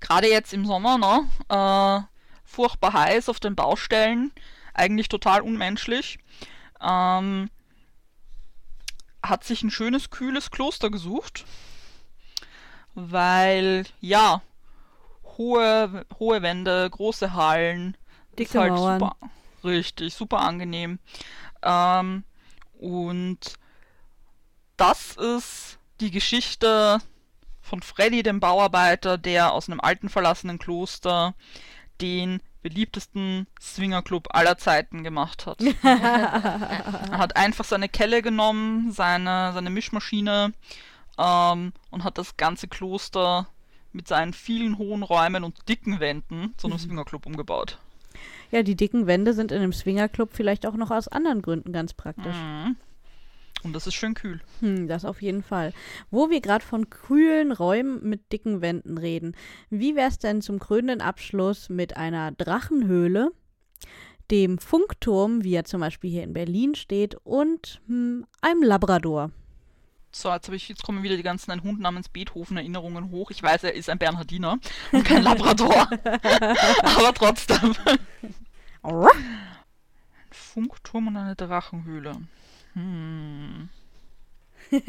[0.00, 1.26] Gerade jetzt im Sommer, ne?
[1.48, 2.02] Äh,
[2.44, 4.32] furchtbar heiß auf den Baustellen.
[4.74, 6.18] Eigentlich total unmenschlich.
[6.82, 7.48] Ähm,
[9.22, 11.46] hat sich ein schönes, kühles Kloster gesucht.
[12.94, 14.42] Weil, ja,
[15.42, 17.96] hohe, hohe Wände, große Hallen.
[18.38, 19.00] Dicke ist halt Mauern.
[19.00, 19.16] super.
[19.64, 20.98] Richtig, super angenehm.
[21.62, 22.24] Ähm,
[22.78, 23.38] und
[24.76, 26.98] das ist die Geschichte
[27.60, 31.34] von Freddy, dem Bauarbeiter, der aus einem alten verlassenen Kloster
[32.00, 35.60] den beliebtesten Swingerclub aller Zeiten gemacht hat.
[35.82, 40.52] er hat einfach seine Kelle genommen, seine, seine Mischmaschine
[41.18, 43.48] ähm, und hat das ganze Kloster
[43.92, 47.78] mit seinen vielen hohen Räumen und dicken Wänden zu einem Swingerclub umgebaut.
[48.50, 51.94] Ja, die dicken Wände sind in einem Swingerclub vielleicht auch noch aus anderen Gründen ganz
[51.94, 52.36] praktisch.
[52.36, 52.76] Mhm.
[53.64, 54.40] Und das ist schön kühl.
[54.60, 55.72] Hm, das auf jeden Fall.
[56.10, 59.36] Wo wir gerade von kühlen Räumen mit dicken Wänden reden,
[59.70, 63.30] wie wär's denn zum krönenden Abschluss mit einer Drachenhöhle,
[64.30, 69.30] dem Funkturm, wie er zum Beispiel hier in Berlin steht, und hm, einem Labrador?
[70.14, 73.30] So, jetzt, ich, jetzt kommen wieder die ganzen ein Hund namens Beethoven Erinnerungen hoch.
[73.30, 74.58] Ich weiß, er ist ein Bernhardiner
[74.92, 75.88] und kein Labrador.
[76.82, 77.74] Aber trotzdem.
[78.82, 79.08] Ein
[80.30, 82.20] Funkturm und eine Drachenhöhle.
[82.74, 83.70] Hm.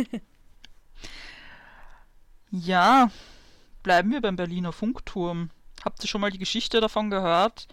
[2.52, 3.10] ja,
[3.82, 5.52] bleiben wir beim Berliner Funkturm.
[5.86, 7.68] Habt ihr schon mal die Geschichte davon gehört,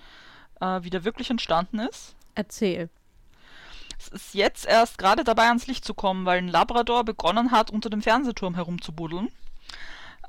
[0.61, 2.14] äh, wie der wirklich entstanden ist?
[2.36, 2.90] Erzähl.
[4.01, 7.70] Es ist jetzt erst gerade dabei ans Licht zu kommen, weil ein Labrador begonnen hat,
[7.70, 9.28] unter dem Fernsehturm herumzubuddeln.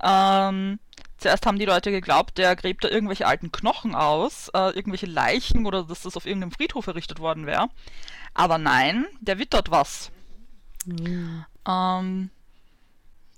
[0.04, 0.80] Ähm,
[1.18, 5.66] zuerst haben die Leute geglaubt, der gräbt da irgendwelche alten Knochen aus, äh, irgendwelche Leichen
[5.66, 7.70] oder dass das auf irgendeinem Friedhof errichtet worden wäre.
[8.34, 10.12] Aber nein, der wittert was.
[11.66, 12.30] Ähm,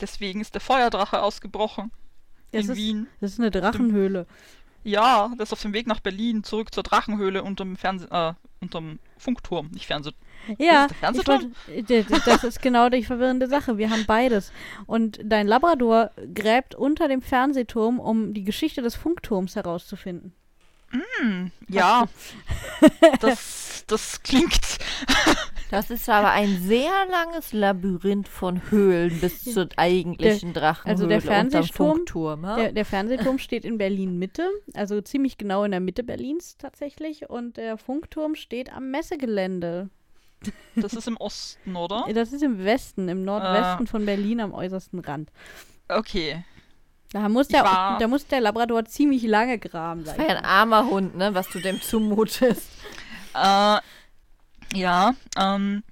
[0.01, 1.91] deswegen ist der Feuerdrache ausgebrochen
[2.51, 3.07] Das in ist, Wien.
[3.21, 4.25] das ist eine Drachenhöhle.
[4.83, 8.99] Ja, der ist auf dem Weg nach Berlin, zurück zur Drachenhöhle unterm Fernseh äh, unterm
[9.17, 10.11] Funkturm, nicht Fernseh.
[10.57, 11.53] Ja, ich Fernsehturm?
[11.67, 13.77] wollt, das ist genau die verwirrende Sache.
[13.77, 14.51] Wir haben beides.
[14.85, 20.33] Und dein Labrador gräbt unter dem Fernsehturm, um die Geschichte des Funkturms herauszufinden.
[20.91, 22.05] Hm, ja,
[23.19, 24.77] das, das klingt.
[25.71, 31.21] Das ist aber ein sehr langes Labyrinth von Höhlen bis zur eigentlichen Drachenhöhle also der
[31.21, 32.45] Fernsehturm, Funkturm.
[32.45, 32.55] ha?
[32.57, 37.29] Der, der Fernsehturm steht in Berlin Mitte, also ziemlich genau in der Mitte Berlins tatsächlich.
[37.29, 39.89] Und der Funkturm steht am Messegelände.
[40.75, 42.05] Das ist im Osten, oder?
[42.13, 45.31] Das ist im Westen, im Nordwesten von Berlin am äußersten Rand.
[45.87, 46.43] Okay.
[47.13, 50.03] Da muss der, war- da muss der Labrador ziemlich lange graben.
[50.03, 52.67] Das war ja ein armer Hund, ne, was du dem zumutest.
[53.33, 53.79] Äh,
[54.75, 55.83] ja, ähm,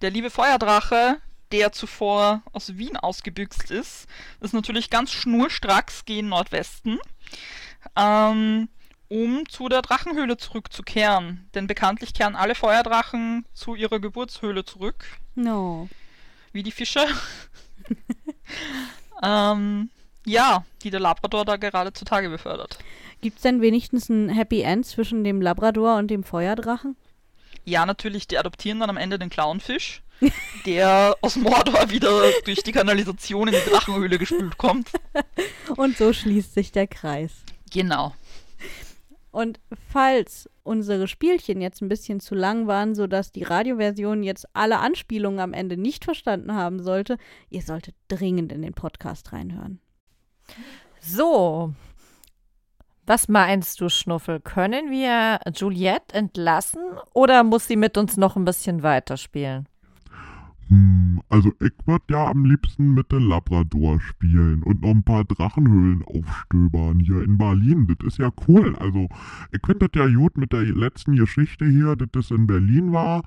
[0.00, 1.20] der liebe Feuerdrache,
[1.52, 4.06] der zuvor aus Wien ausgebüxt ist,
[4.40, 6.98] ist natürlich ganz schnurstracks gehen Nordwesten,
[7.96, 8.68] ähm,
[9.08, 11.48] um zu der Drachenhöhle zurückzukehren.
[11.54, 15.04] Denn bekanntlich kehren alle Feuerdrachen zu ihrer Geburtshöhle zurück,
[15.34, 15.88] No.
[16.52, 17.06] wie die Fische.
[19.22, 19.90] ähm,
[20.24, 22.78] ja, die der Labrador da gerade zutage befördert.
[23.20, 26.96] Gibt es denn wenigstens ein Happy End zwischen dem Labrador und dem Feuerdrachen?
[27.64, 30.02] Ja, natürlich, die adoptieren dann am Ende den Clownfisch,
[30.66, 32.10] der aus Mordor wieder
[32.44, 34.90] durch die Kanalisation in die Drachenhöhle gespült kommt.
[35.76, 37.32] Und so schließt sich der Kreis.
[37.70, 38.14] Genau.
[39.30, 39.60] Und
[39.90, 45.40] falls unsere Spielchen jetzt ein bisschen zu lang waren, sodass die Radioversion jetzt alle Anspielungen
[45.40, 47.18] am Ende nicht verstanden haben sollte,
[47.50, 49.80] ihr solltet dringend in den Podcast reinhören.
[51.00, 51.74] So.
[53.08, 54.38] Was meinst du, Schnuffel?
[54.38, 56.82] Können wir Juliette entlassen
[57.14, 59.66] oder muss sie mit uns noch ein bisschen weiterspielen?
[60.68, 65.24] Hm, also ich würd ja am liebsten mit dem Labrador spielen und noch ein paar
[65.24, 67.86] Drachenhöhlen aufstöbern hier in Berlin.
[67.98, 68.76] Das ist ja cool.
[68.76, 69.08] Also,
[69.52, 73.22] ich finde das ja gut mit der letzten Geschichte hier, dass das in Berlin war.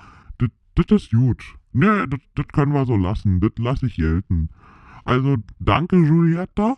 [0.76, 1.44] Das, ist gut.
[1.74, 3.40] Ne, das, das können wir so lassen.
[3.40, 4.50] Das lasse ich gelten.
[5.06, 6.78] Also, danke, Julietta.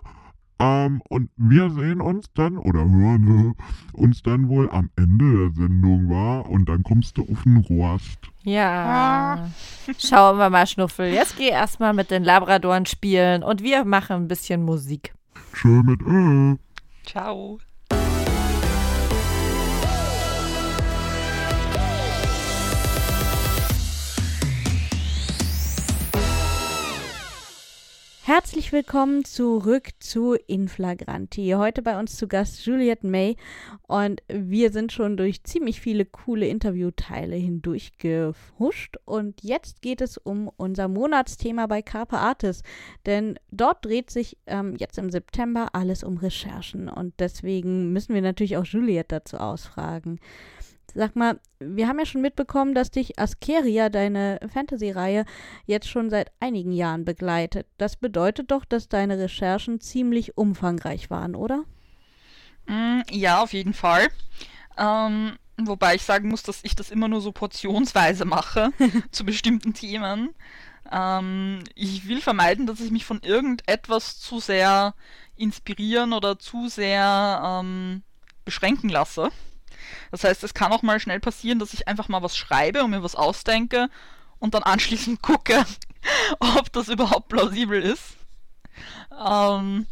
[0.60, 5.52] Ähm, und wir sehen uns dann oder hören äh, uns dann wohl am Ende der
[5.64, 8.20] Sendung war und dann kommst du auf den Rost.
[8.44, 9.50] Ja.
[9.98, 11.08] Schauen wir mal, Schnuffel.
[11.08, 15.14] Jetzt geh erstmal mit den Labradoren spielen und wir machen ein bisschen Musik.
[15.54, 16.58] Tschö mit äh.
[17.06, 17.60] Ciao.
[28.26, 31.56] Herzlich willkommen zurück zu Inflagranti.
[31.58, 33.36] Heute bei uns zu Gast Juliette May
[33.82, 40.18] und wir sind schon durch ziemlich viele coole Interviewteile hindurch gehuscht und jetzt geht es
[40.18, 42.64] um unser Monatsthema bei Carpe Artis,
[43.06, 48.22] denn dort dreht sich ähm, jetzt im September alles um Recherchen und deswegen müssen wir
[48.22, 50.22] natürlich auch Juliette dazu ausfragen.
[50.96, 55.26] Sag mal, wir haben ja schon mitbekommen, dass dich Askeria, deine Fantasy-Reihe,
[55.66, 57.68] jetzt schon seit einigen Jahren begleitet.
[57.78, 61.64] Das bedeutet doch, dass deine Recherchen ziemlich umfangreich waren, oder?
[62.68, 64.08] Mm, ja, auf jeden Fall.
[64.78, 68.72] Ähm, wobei ich sagen muss, dass ich das immer nur so portionsweise mache
[69.12, 70.30] zu bestimmten Themen.
[70.92, 74.94] Ähm, ich will vermeiden, dass ich mich von irgendetwas zu sehr
[75.36, 78.04] inspirieren oder zu sehr ähm,
[78.46, 79.30] beschränken lasse.
[80.12, 82.92] Das heißt, es kann auch mal schnell passieren, dass ich einfach mal was schreibe und
[82.92, 83.90] mir was ausdenke
[84.40, 85.66] und dann anschließend gucke,
[86.40, 88.18] ob das überhaupt plausibel ist.
[89.26, 89.86] Ähm,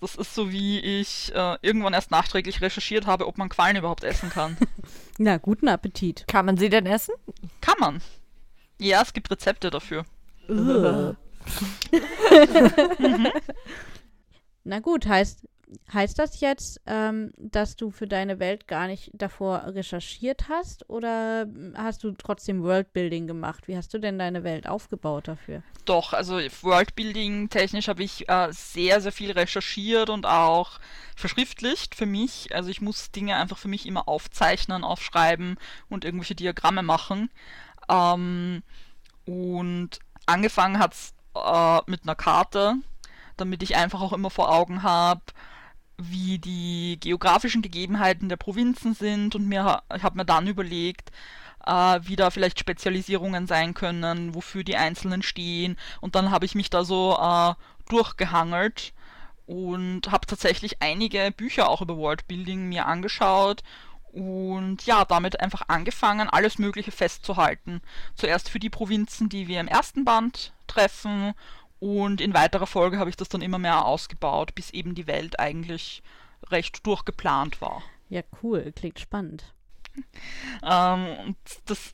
[0.00, 4.04] das ist so, wie ich äh, irgendwann erst nachträglich recherchiert habe, ob man Quallen überhaupt
[4.04, 4.56] essen kann.
[5.18, 6.26] Na, guten Appetit.
[6.28, 7.14] Kann man sie denn essen?
[7.60, 8.02] Kann man.
[8.78, 10.04] Ja, es gibt Rezepte dafür.
[14.64, 15.46] Na gut, heißt,
[15.92, 21.46] Heißt das jetzt, ähm, dass du für deine Welt gar nicht davor recherchiert hast oder
[21.74, 23.66] hast du trotzdem Worldbuilding gemacht?
[23.66, 25.62] Wie hast du denn deine Welt aufgebaut dafür?
[25.84, 30.78] Doch, also Worldbuilding technisch habe ich äh, sehr, sehr viel recherchiert und auch
[31.16, 32.54] verschriftlicht für mich.
[32.54, 35.58] Also ich muss Dinge einfach für mich immer aufzeichnen, aufschreiben
[35.88, 37.28] und irgendwelche Diagramme machen.
[37.88, 38.62] Ähm,
[39.24, 42.76] und angefangen hat es äh, mit einer Karte,
[43.36, 45.22] damit ich einfach auch immer vor Augen habe,
[45.98, 51.10] wie die geografischen Gegebenheiten der Provinzen sind und mir, ich habe mir dann überlegt,
[51.64, 56.54] äh, wie da vielleicht Spezialisierungen sein können, wofür die Einzelnen stehen und dann habe ich
[56.54, 57.54] mich da so äh,
[57.88, 58.92] durchgehangelt
[59.46, 63.62] und habe tatsächlich einige Bücher auch über Worldbuilding mir angeschaut
[64.12, 67.82] und ja, damit einfach angefangen, alles Mögliche festzuhalten.
[68.14, 71.34] Zuerst für die Provinzen, die wir im ersten Band treffen
[71.78, 75.38] und in weiterer Folge habe ich das dann immer mehr ausgebaut, bis eben die Welt
[75.38, 76.02] eigentlich
[76.50, 77.82] recht durchgeplant war.
[78.08, 79.52] Ja, cool, klingt spannend.
[80.62, 81.92] Ähm, das,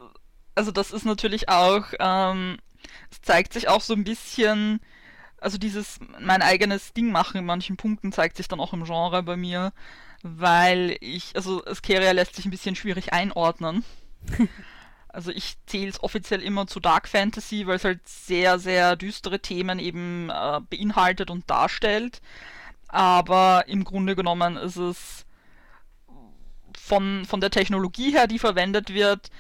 [0.55, 2.59] also das ist natürlich auch, ähm,
[3.11, 4.81] es zeigt sich auch so ein bisschen,
[5.39, 9.23] also dieses mein eigenes Ding machen in manchen Punkten zeigt sich dann auch im Genre
[9.23, 9.73] bei mir,
[10.23, 13.85] weil ich, also Askeria lässt sich ein bisschen schwierig einordnen.
[15.13, 19.41] Also ich zähle es offiziell immer zu Dark Fantasy, weil es halt sehr, sehr düstere
[19.41, 22.23] Themen eben äh, beinhaltet und darstellt.
[22.89, 25.27] Aber im Grunde genommen ist es
[26.77, 29.31] von, von der Technologie her, die verwendet wird,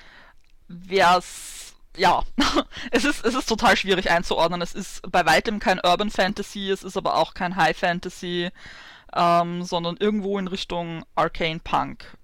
[0.69, 2.23] wäre es, ja,
[2.91, 4.63] es ist, es ist total schwierig einzuordnen.
[4.63, 8.51] Es ist bei weitem kein Urban Fantasy, es ist aber auch kein High Fantasy,
[9.15, 12.17] ähm, sondern irgendwo in Richtung Arcane Punk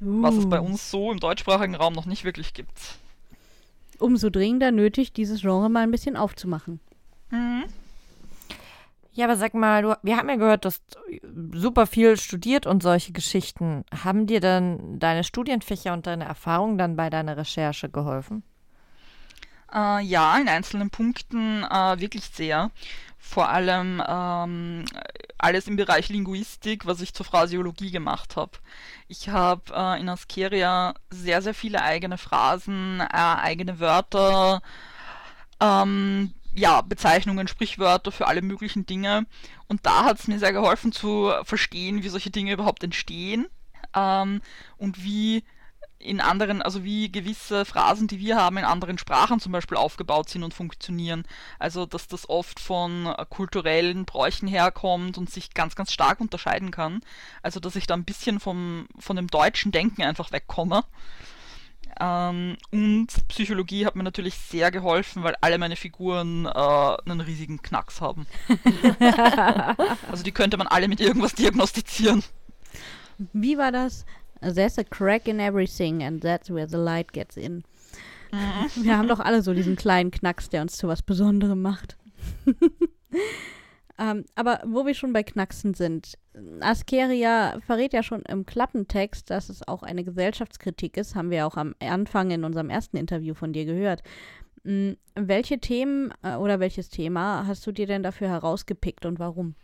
[0.00, 0.22] Uh.
[0.22, 0.64] Was es bei uh.
[0.64, 2.98] uns so im deutschsprachigen Raum noch nicht wirklich gibt.
[3.98, 6.80] Umso dringender nötig, dieses Genre mal ein bisschen aufzumachen.
[7.30, 7.64] Mhm.
[9.12, 10.80] Ja, aber sag mal, du, wir haben ja gehört, dass
[11.52, 13.84] super viel studiert und solche Geschichten.
[14.04, 18.42] Haben dir dann deine Studienfächer und deine Erfahrungen dann bei deiner Recherche geholfen?
[19.72, 22.70] Äh, ja, in einzelnen Punkten äh, wirklich sehr
[23.20, 24.84] vor allem ähm,
[25.38, 28.52] alles im Bereich Linguistik, was ich zur Phrasiologie gemacht habe.
[29.08, 34.62] Ich habe äh, in Askeria sehr, sehr viele eigene Phrasen, äh, eigene Wörter,
[35.60, 39.26] ähm, ja, Bezeichnungen, Sprichwörter für alle möglichen Dinge.
[39.68, 43.46] Und da hat es mir sehr geholfen zu verstehen, wie solche Dinge überhaupt entstehen
[43.94, 44.40] ähm,
[44.78, 45.44] und wie
[46.00, 50.30] in anderen, also wie gewisse Phrasen, die wir haben, in anderen Sprachen zum Beispiel aufgebaut
[50.30, 51.24] sind und funktionieren.
[51.58, 56.70] Also dass das oft von äh, kulturellen Bräuchen herkommt und sich ganz, ganz stark unterscheiden
[56.70, 57.02] kann.
[57.42, 60.84] Also dass ich da ein bisschen vom, von dem deutschen Denken einfach wegkomme.
[62.00, 67.60] Ähm, und Psychologie hat mir natürlich sehr geholfen, weil alle meine Figuren äh, einen riesigen
[67.60, 68.26] Knacks haben.
[70.10, 72.24] also die könnte man alle mit irgendwas diagnostizieren.
[73.34, 74.06] Wie war das?
[74.40, 77.64] There's a crack in everything and that's where the light gets in.
[78.32, 78.84] Mhm.
[78.84, 81.96] Wir haben doch alle so diesen kleinen Knacks, der uns zu was Besonderem macht.
[83.98, 86.16] ähm, aber wo wir schon bei Knacksen sind,
[86.60, 91.56] Askeria verrät ja schon im Klappentext, dass es auch eine Gesellschaftskritik ist, haben wir auch
[91.56, 94.02] am Anfang in unserem ersten Interview von dir gehört.
[94.62, 99.54] Mm, welche Themen äh, oder welches Thema hast du dir denn dafür herausgepickt und warum?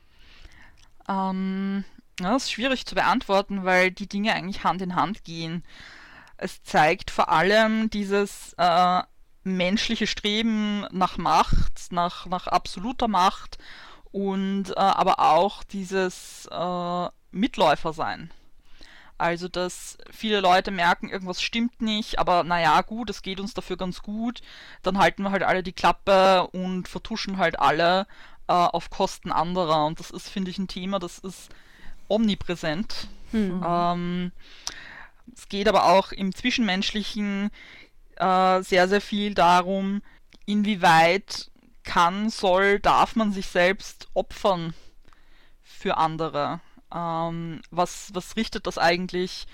[1.08, 1.84] Ähm,
[2.20, 5.64] ja, das ist schwierig zu beantworten, weil die Dinge eigentlich Hand in Hand gehen.
[6.36, 9.02] Es zeigt vor allem dieses äh,
[9.44, 13.58] menschliche Streben nach Macht, nach, nach absoluter Macht
[14.12, 18.30] und äh, aber auch dieses äh, Mitläufer sein.
[19.18, 23.78] Also, dass viele Leute merken, irgendwas stimmt nicht, aber naja, gut, es geht uns dafür
[23.78, 24.42] ganz gut.
[24.82, 28.06] Dann halten wir halt alle die Klappe und vertuschen halt alle
[28.46, 29.86] äh, auf Kosten anderer.
[29.86, 31.48] Und das ist, finde ich, ein Thema, das ist
[32.08, 33.08] omnipräsent.
[33.32, 33.64] Hm.
[33.66, 34.32] Ähm,
[35.34, 37.50] es geht aber auch im Zwischenmenschlichen
[38.16, 40.02] äh, sehr, sehr viel darum,
[40.46, 41.50] inwieweit
[41.84, 44.74] kann, soll, darf man sich selbst opfern
[45.62, 46.60] für andere.
[46.94, 49.46] Ähm, was, was richtet das eigentlich,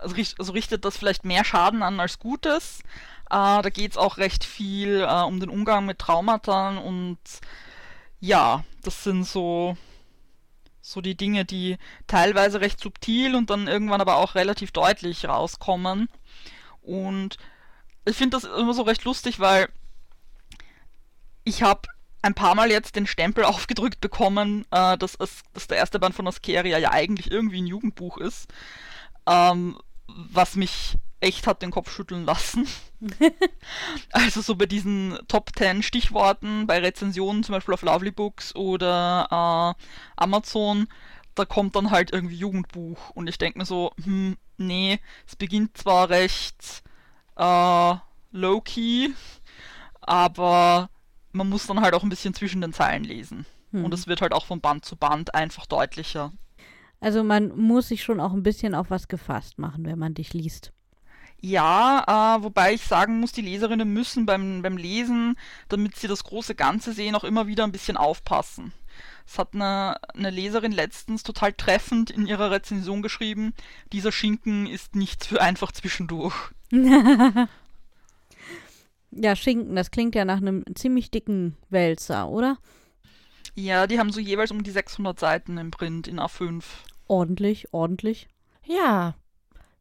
[0.00, 2.80] also, also richtet das vielleicht mehr Schaden an als Gutes?
[3.30, 7.18] Äh, da geht es auch recht viel äh, um den Umgang mit Traumata und
[8.20, 9.76] ja, das sind so
[10.90, 16.08] so die Dinge, die teilweise recht subtil und dann irgendwann aber auch relativ deutlich rauskommen.
[16.82, 17.36] Und
[18.04, 19.68] ich finde das immer so recht lustig, weil
[21.44, 21.82] ich habe
[22.22, 26.14] ein paar Mal jetzt den Stempel aufgedrückt bekommen, äh, dass, es, dass der erste Band
[26.14, 28.48] von Askeria ja eigentlich irgendwie ein Jugendbuch ist.
[29.26, 32.66] Ähm, was mich echt hat den Kopf schütteln lassen.
[34.12, 39.76] also so bei diesen Top 10 Stichworten, bei Rezensionen zum Beispiel auf Lovely Books oder
[39.78, 39.84] äh,
[40.16, 40.88] Amazon,
[41.34, 45.76] da kommt dann halt irgendwie Jugendbuch und ich denke mir so, hm, nee, es beginnt
[45.76, 46.82] zwar recht
[47.36, 47.94] äh,
[48.32, 49.10] low-key,
[50.00, 50.90] aber
[51.32, 53.46] man muss dann halt auch ein bisschen zwischen den Zeilen lesen.
[53.70, 53.84] Hm.
[53.84, 56.32] Und es wird halt auch von Band zu Band einfach deutlicher.
[57.00, 60.34] Also man muss sich schon auch ein bisschen auf was gefasst machen, wenn man dich
[60.34, 60.72] liest.
[61.40, 65.36] Ja, äh, wobei ich sagen muss, die Leserinnen müssen beim, beim Lesen,
[65.68, 68.72] damit sie das große Ganze sehen, auch immer wieder ein bisschen aufpassen.
[69.24, 73.54] Es hat eine, eine Leserin letztens total treffend in ihrer Rezension geschrieben,
[73.92, 76.34] dieser Schinken ist nichts für einfach zwischendurch.
[79.12, 82.58] ja, Schinken, das klingt ja nach einem ziemlich dicken Wälzer, oder?
[83.54, 86.64] Ja, die haben so jeweils um die 600 Seiten im Print in A5.
[87.06, 88.28] Ordentlich, ordentlich.
[88.64, 89.14] Ja.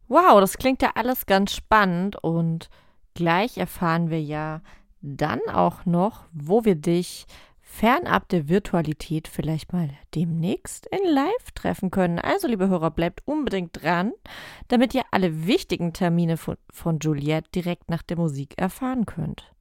[0.08, 2.70] Wow, das klingt ja alles ganz spannend und
[3.14, 4.62] gleich erfahren wir ja
[5.02, 7.26] dann auch noch, wo wir dich
[7.62, 12.18] fernab der Virtualität vielleicht mal demnächst in Live treffen können.
[12.18, 14.14] Also, liebe Hörer, bleibt unbedingt dran,
[14.70, 19.54] damit ihr alle wichtigen Termine von, von Juliette direkt nach der Musik erfahren könnt.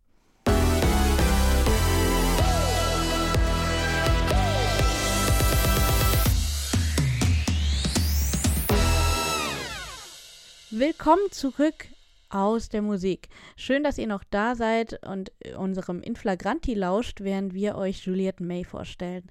[10.70, 11.86] Willkommen zurück
[12.28, 13.28] aus der Musik.
[13.54, 18.64] Schön, dass ihr noch da seid und unserem Inflagranti lauscht, während wir euch Juliette May
[18.64, 19.30] vorstellen.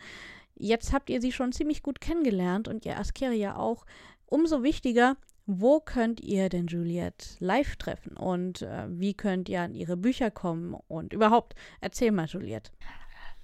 [0.55, 3.85] Jetzt habt ihr sie schon ziemlich gut kennengelernt und ihr Askeria auch.
[4.27, 9.75] Umso wichtiger, wo könnt ihr denn Juliette live treffen und äh, wie könnt ihr an
[9.75, 12.71] ihre Bücher kommen und überhaupt, erzähl mal Juliette.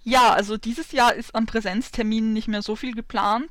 [0.04, 3.50] Ja, also dieses Jahr ist an Präsenzterminen nicht mehr so viel geplant.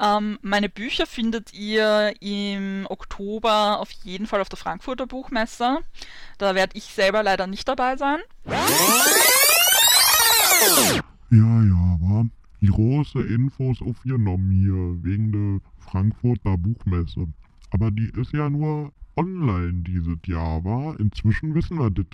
[0.00, 5.78] Ähm, meine Bücher findet ihr im Oktober auf jeden Fall auf der Frankfurter Buchmesse.
[6.38, 8.20] Da werde ich selber leider nicht dabei sein.
[11.30, 12.26] Ja, ja, war
[12.64, 17.26] große Infos aufgenommen hier wegen der Frankfurter Buchmesse.
[17.70, 20.98] Aber die ist ja nur online dieses Jahr, war.
[21.00, 22.06] Inzwischen wissen wir das.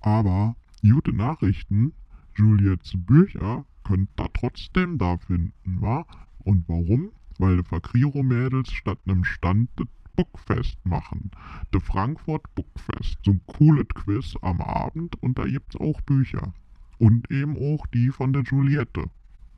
[0.00, 1.92] Aber gute Nachrichten,
[2.36, 6.04] Juliettes Bücher könnt ihr trotzdem da finden, wa?
[6.44, 7.10] Und warum?
[7.38, 11.30] Weil die Fakriro-Mädels statt einem Stand das Bookfest machen.
[11.72, 13.18] The Frankfurt Bookfest.
[13.24, 16.54] So ein cooles Quiz am Abend und da gibt's auch Bücher.
[16.98, 19.10] Und eben auch die von der Juliette.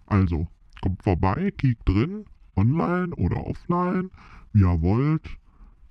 [0.06, 0.48] Also,
[0.82, 2.24] kommt vorbei, kiekt drin,
[2.56, 4.10] online oder offline,
[4.52, 5.28] wie ihr wollt.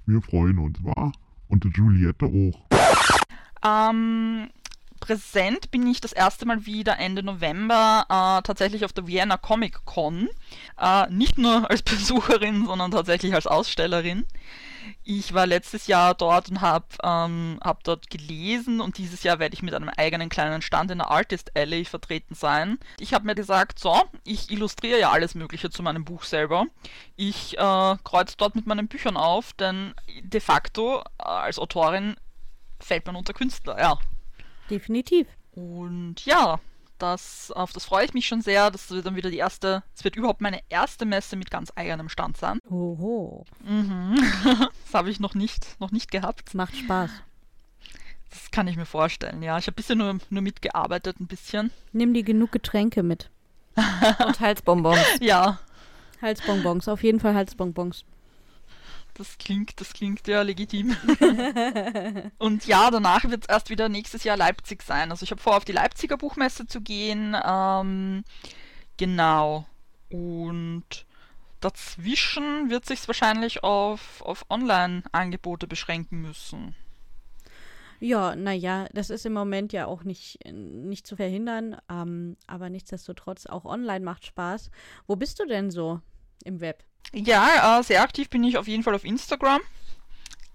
[0.06, 1.12] Wir freuen uns, wa?
[1.48, 2.68] Und die Juliette auch.
[3.64, 4.50] Ähm,
[5.08, 9.86] präsent bin ich das erste Mal wieder Ende November äh, tatsächlich auf der Vienna Comic
[9.86, 10.28] Con.
[10.78, 14.26] Äh, nicht nur als Besucherin, sondern tatsächlich als Ausstellerin.
[15.06, 19.54] Ich war letztes Jahr dort und habe ähm, hab dort gelesen und dieses Jahr werde
[19.54, 22.78] ich mit einem eigenen kleinen Stand in der Artist Alley vertreten sein.
[23.00, 23.96] Ich habe mir gesagt, so,
[24.26, 26.66] ich illustriere ja alles Mögliche zu meinem Buch selber.
[27.16, 32.16] Ich äh, kreuze dort mit meinen Büchern auf, denn de facto äh, als Autorin
[32.82, 33.98] fällt man unter Künstler, ja.
[34.70, 35.28] Definitiv.
[35.52, 36.60] Und ja,
[36.98, 38.72] das, auf das freue ich mich schon sehr.
[38.72, 42.10] Das wird dann wieder die erste, es wird überhaupt meine erste Messe mit ganz eigenem
[42.10, 42.60] Stand sein.
[42.70, 43.46] Oho.
[43.64, 44.18] Mhm.
[44.84, 46.54] das habe ich noch nicht, noch nicht gehabt.
[46.54, 47.12] Macht Spaß.
[48.30, 49.58] Das kann ich mir vorstellen, ja.
[49.58, 51.72] Ich habe bisher nur, nur mitgearbeitet, ein bisschen.
[51.94, 53.30] Nimm dir genug Getränke mit.
[54.26, 55.00] Und Halsbonbons.
[55.22, 55.60] Ja,
[56.22, 58.04] Halsbonbons, auf jeden Fall Halsbonbons.
[59.18, 60.96] Das klingt, das klingt ja legitim.
[62.38, 65.10] Und ja, danach wird es erst wieder nächstes Jahr Leipzig sein.
[65.10, 67.36] Also ich habe vor, auf die Leipziger Buchmesse zu gehen.
[67.44, 68.24] Ähm,
[68.98, 69.66] genau.
[70.10, 71.06] Und
[71.60, 76.76] dazwischen wird sich wahrscheinlich auf, auf Online-Angebote beschränken müssen.
[78.00, 83.48] Ja, naja, das ist im Moment ja auch nicht, nicht zu verhindern, ähm, aber nichtsdestotrotz
[83.48, 84.70] auch online macht Spaß.
[85.08, 86.00] Wo bist du denn so
[86.44, 86.84] im Web?
[87.14, 89.62] Ja, äh, sehr aktiv bin ich auf jeden Fall auf Instagram.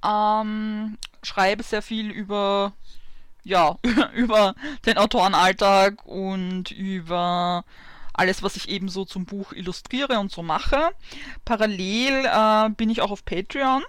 [0.05, 2.73] Ähm, schreibe sehr viel über,
[3.45, 3.79] ja,
[4.15, 4.55] über
[4.87, 7.65] den Autorenalltag und über
[8.15, 10.91] alles, was ich eben so zum Buch illustriere und so mache.
[11.45, 13.83] Parallel äh, bin ich auch auf Patreon.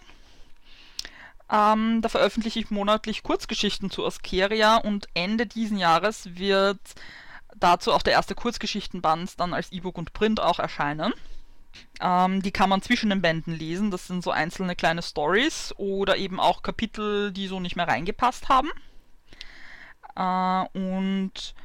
[1.51, 6.79] Ähm, da veröffentliche ich monatlich Kurzgeschichten zu Askeria und Ende diesen Jahres wird
[7.55, 11.13] dazu auch der erste Kurzgeschichtenband dann als E-Book und Print auch erscheinen.
[12.01, 13.91] Ähm, die kann man zwischen den Bänden lesen.
[13.91, 18.49] Das sind so einzelne kleine Stories oder eben auch Kapitel, die so nicht mehr reingepasst
[18.49, 18.69] haben.
[20.15, 21.55] Äh, und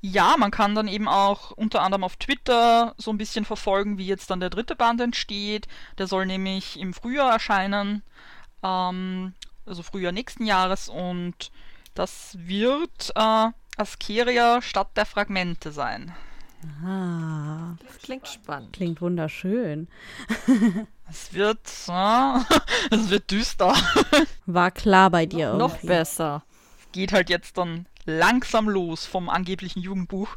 [0.00, 4.06] ja, man kann dann eben auch unter anderem auf Twitter so ein bisschen verfolgen, wie
[4.06, 5.68] jetzt dann der dritte Band entsteht.
[5.98, 8.02] Der soll nämlich im Frühjahr erscheinen,
[8.64, 9.34] ähm,
[9.64, 10.88] also Frühjahr nächsten Jahres.
[10.88, 11.52] Und
[11.94, 16.12] das wird äh, Askeria Stadt der Fragmente sein.
[16.84, 18.72] Ah, Das klingt spannend.
[18.72, 19.88] klingt wunderschön.
[21.10, 21.58] Es wird,
[21.88, 22.38] äh,
[22.90, 23.74] es wird düster.
[24.46, 25.86] War klar bei dir Noch irgendwie.
[25.88, 26.42] besser.
[26.92, 30.28] Geht halt jetzt dann langsam los vom angeblichen Jugendbuch,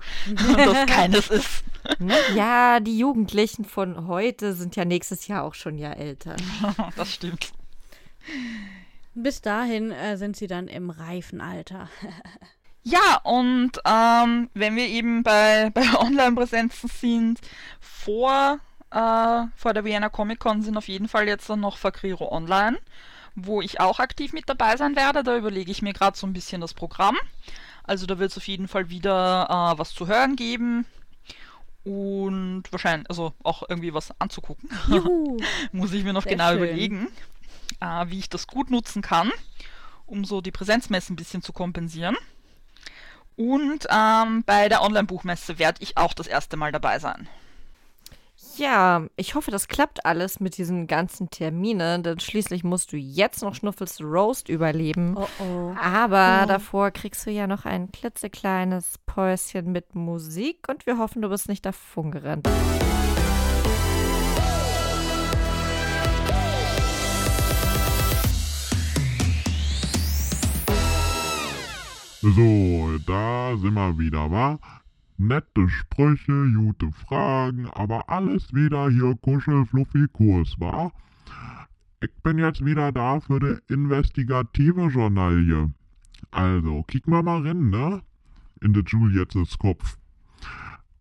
[0.57, 1.63] das keines ist.
[1.99, 2.13] Ne?
[2.35, 6.35] Ja, die Jugendlichen von heute sind ja nächstes Jahr auch schon ja älter.
[6.97, 7.53] Das stimmt.
[9.13, 11.87] Bis dahin äh, sind sie dann im reifen Alter.
[12.87, 17.41] Ja, und ähm, wenn wir eben bei, bei Online-Präsenzen sind,
[17.79, 18.59] vor,
[18.91, 22.77] äh, vor der Vienna Comic Con sind auf jeden Fall jetzt dann noch Fakriro Online,
[23.33, 25.23] wo ich auch aktiv mit dabei sein werde.
[25.23, 27.17] Da überlege ich mir gerade so ein bisschen das Programm.
[27.83, 30.85] Also da wird es auf jeden Fall wieder äh, was zu hören geben.
[31.83, 34.69] Und wahrscheinlich, also auch irgendwie was anzugucken.
[35.71, 36.57] Muss ich mir noch Sehr genau schön.
[36.57, 37.07] überlegen,
[37.79, 39.31] äh, wie ich das gut nutzen kann,
[40.05, 42.15] um so die Präsenzmessen ein bisschen zu kompensieren.
[43.37, 47.27] Und ähm, bei der Online-Buchmesse werde ich auch das erste Mal dabei sein.
[48.57, 53.41] Ja, ich hoffe, das klappt alles mit diesen ganzen Terminen, denn schließlich musst du jetzt
[53.41, 55.15] noch Schnuffels Roast überleben.
[55.17, 55.73] Oh oh.
[55.81, 56.47] Aber Oh.
[56.47, 61.49] davor kriegst du ja noch ein klitzekleines Päuschen mit Musik und wir hoffen, du bist
[61.49, 62.47] nicht davon gerannt.
[72.33, 74.57] So, da sind wir wieder, wa?
[75.17, 80.91] Nette Sprüche, gute Fragen, aber alles wieder hier Kuschel-Fluffi-Kurs, wa?
[82.01, 85.71] Ich bin jetzt wieder da für die investigative Journalie.
[86.31, 88.01] Also, kicken wir mal rein, ne?
[88.59, 89.99] In de Juliettes Kopf.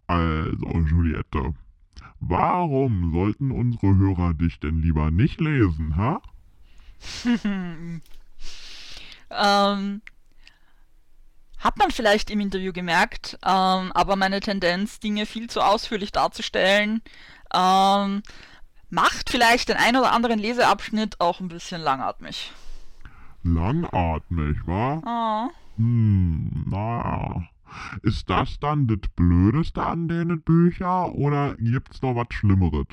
[0.07, 1.55] Also, Juliette,
[2.20, 6.20] warum sollten unsere Hörer dich denn lieber nicht lesen, ha?
[9.37, 10.01] Ähm,
[11.65, 17.01] hat man vielleicht im Interview gemerkt, ähm, aber meine Tendenz, Dinge viel zu ausführlich darzustellen,
[17.55, 18.23] ähm,
[18.91, 22.53] macht vielleicht den ein oder anderen Leseabschnitt auch ein bisschen langatmig.
[23.43, 25.03] Langatmig, wa?
[25.05, 25.49] Ah.
[25.77, 27.49] Hm, na.
[28.03, 32.87] Ist das dann das Blödeste an den Büchern oder gibt's noch was Schlimmeres?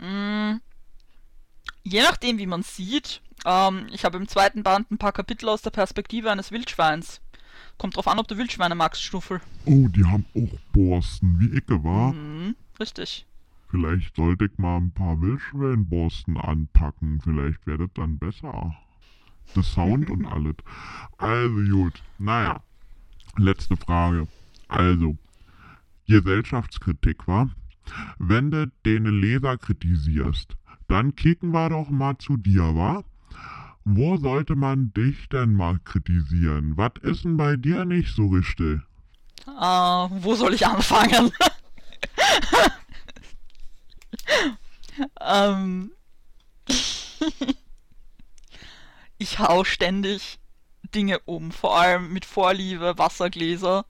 [0.00, 0.56] Mm,
[1.82, 3.22] Je nachdem, wie man sieht.
[3.44, 7.20] Ähm, ich habe im zweiten Band ein paar Kapitel aus der Perspektive eines Wildschweins.
[7.78, 9.40] Kommt drauf an, ob du Wildschweine magst, Stuffel.
[9.64, 12.12] Oh, die haben auch Borsten, wie Icke, wa?
[12.12, 13.24] Mhm, richtig.
[13.70, 17.20] Vielleicht sollte ich mal ein paar Wildschwellenborsten anpacken.
[17.22, 18.74] Vielleicht wird es dann besser.
[19.54, 20.56] Der Sound und alles.
[21.18, 22.02] Also gut.
[22.18, 22.62] Naja.
[23.36, 24.26] Letzte Frage.
[24.66, 25.16] Also.
[26.08, 27.50] Gesellschaftskritik, war.
[28.18, 30.56] Wenn du den Leser kritisierst,
[30.88, 33.04] dann kicken wir doch mal zu dir, wa?
[33.84, 36.76] Wo sollte man dich denn mal kritisieren?
[36.76, 38.80] Was ist denn bei dir nicht so richtig?
[39.46, 41.30] Äh, wo soll ich anfangen?
[45.20, 45.92] ähm,
[49.18, 50.38] ich hau ständig
[50.94, 53.84] Dinge um, vor allem mit Vorliebe Wassergläser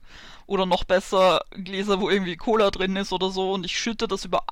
[0.45, 4.25] oder noch besser Gläser, wo irgendwie Cola drin ist oder so und ich schütte das
[4.25, 4.43] über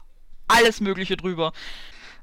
[0.48, 1.52] alles Mögliche drüber.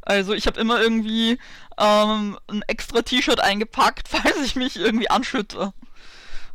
[0.04, 1.38] Also ich habe immer irgendwie
[1.78, 5.72] ähm, ein extra T-Shirt eingepackt, falls ich mich irgendwie anschütte.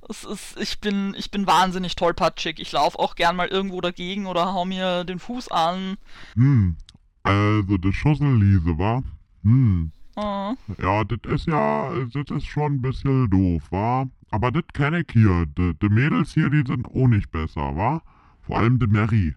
[0.07, 2.59] Es ist, ich bin, ich bin wahnsinnig tollpatschig.
[2.59, 5.97] Ich laufe auch gern mal irgendwo dagegen oder hau mir den Fuß an.
[6.35, 6.77] Hm,
[7.23, 9.03] also das Schusselliese, wa?
[9.43, 9.91] Hm.
[10.15, 14.05] Äh, Ja, das ist ja, das ist schon ein bisschen doof, wa?
[14.31, 15.45] Aber das kenne ich hier.
[15.57, 18.01] Die, die Mädels hier, die sind auch nicht besser, wa?
[18.41, 19.35] Vor allem die Mary.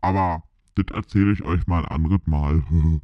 [0.00, 0.42] Aber
[0.76, 2.62] das erzähle ich euch mal ein anderes Mal.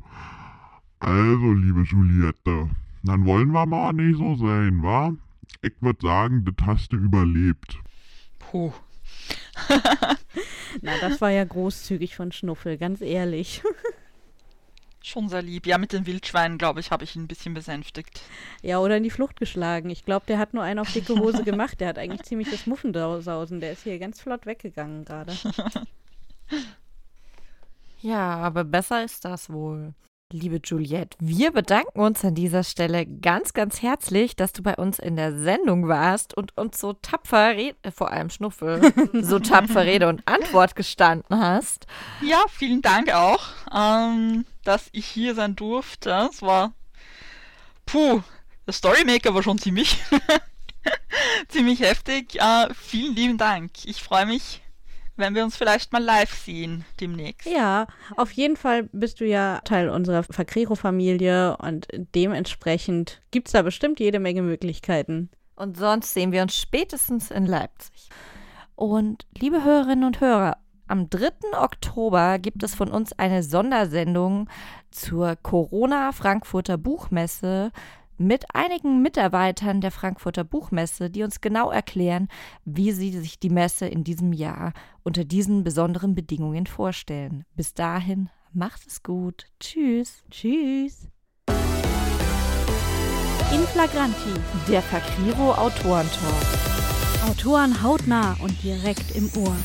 [1.00, 2.70] also, liebe Juliette,
[3.02, 5.12] dann wollen wir mal nicht so sein, wa?
[5.60, 7.78] Ich würde sagen, das hast du überlebt.
[8.38, 8.72] puh.
[10.80, 13.62] Na, das war ja großzügig von Schnuffel, ganz ehrlich.
[15.04, 15.66] Schon sehr lieb.
[15.66, 18.22] Ja, mit den Wildschweinen, glaube ich, habe ich ihn ein bisschen besänftigt.
[18.62, 19.90] Ja, oder in die Flucht geschlagen.
[19.90, 21.80] Ich glaube, der hat nur einen auf dicke Hose gemacht.
[21.80, 23.60] Der hat eigentlich ziemlich das Muffensausen.
[23.60, 25.36] Der ist hier ganz flott weggegangen gerade.
[28.02, 29.94] Ja, aber besser ist das wohl.
[30.32, 34.98] Liebe Juliette, wir bedanken uns an dieser Stelle ganz, ganz herzlich, dass du bei uns
[34.98, 38.80] in der Sendung warst und uns so tapfer, Red äh, vor allem Schnuffel,
[39.22, 41.86] so tapfer Rede und Antwort gestanden hast.
[42.22, 46.28] Ja, vielen Dank auch, ähm, dass ich hier sein durfte.
[46.32, 46.72] Es war.
[47.86, 48.22] Puh,
[48.66, 50.02] der Storymaker war schon ziemlich.
[51.48, 52.40] ziemlich heftig.
[52.40, 53.70] Äh, vielen lieben Dank.
[53.84, 54.61] Ich freue mich,
[55.22, 57.46] wenn wir uns vielleicht mal live sehen demnächst.
[57.48, 63.62] Ja, auf jeden Fall bist du ja Teil unserer Fakrero-Familie und dementsprechend gibt es da
[63.62, 65.30] bestimmt jede Menge Möglichkeiten.
[65.54, 68.08] Und sonst sehen wir uns spätestens in Leipzig.
[68.74, 70.56] Und liebe Hörerinnen und Hörer,
[70.88, 71.56] am 3.
[71.56, 74.50] Oktober gibt es von uns eine Sondersendung
[74.90, 77.70] zur Corona Frankfurter Buchmesse
[78.22, 82.28] mit einigen Mitarbeitern der Frankfurter Buchmesse, die uns genau erklären,
[82.64, 87.44] wie sie sich die Messe in diesem Jahr unter diesen besonderen Bedingungen vorstellen.
[87.54, 89.46] Bis dahin, macht es gut.
[89.60, 90.24] Tschüss.
[90.30, 91.08] Tschüss.
[93.52, 94.34] In Flagranti.
[94.68, 96.62] Der Fakriro Autorentalk.
[97.28, 99.56] Autoren hautnah und direkt im Ohr.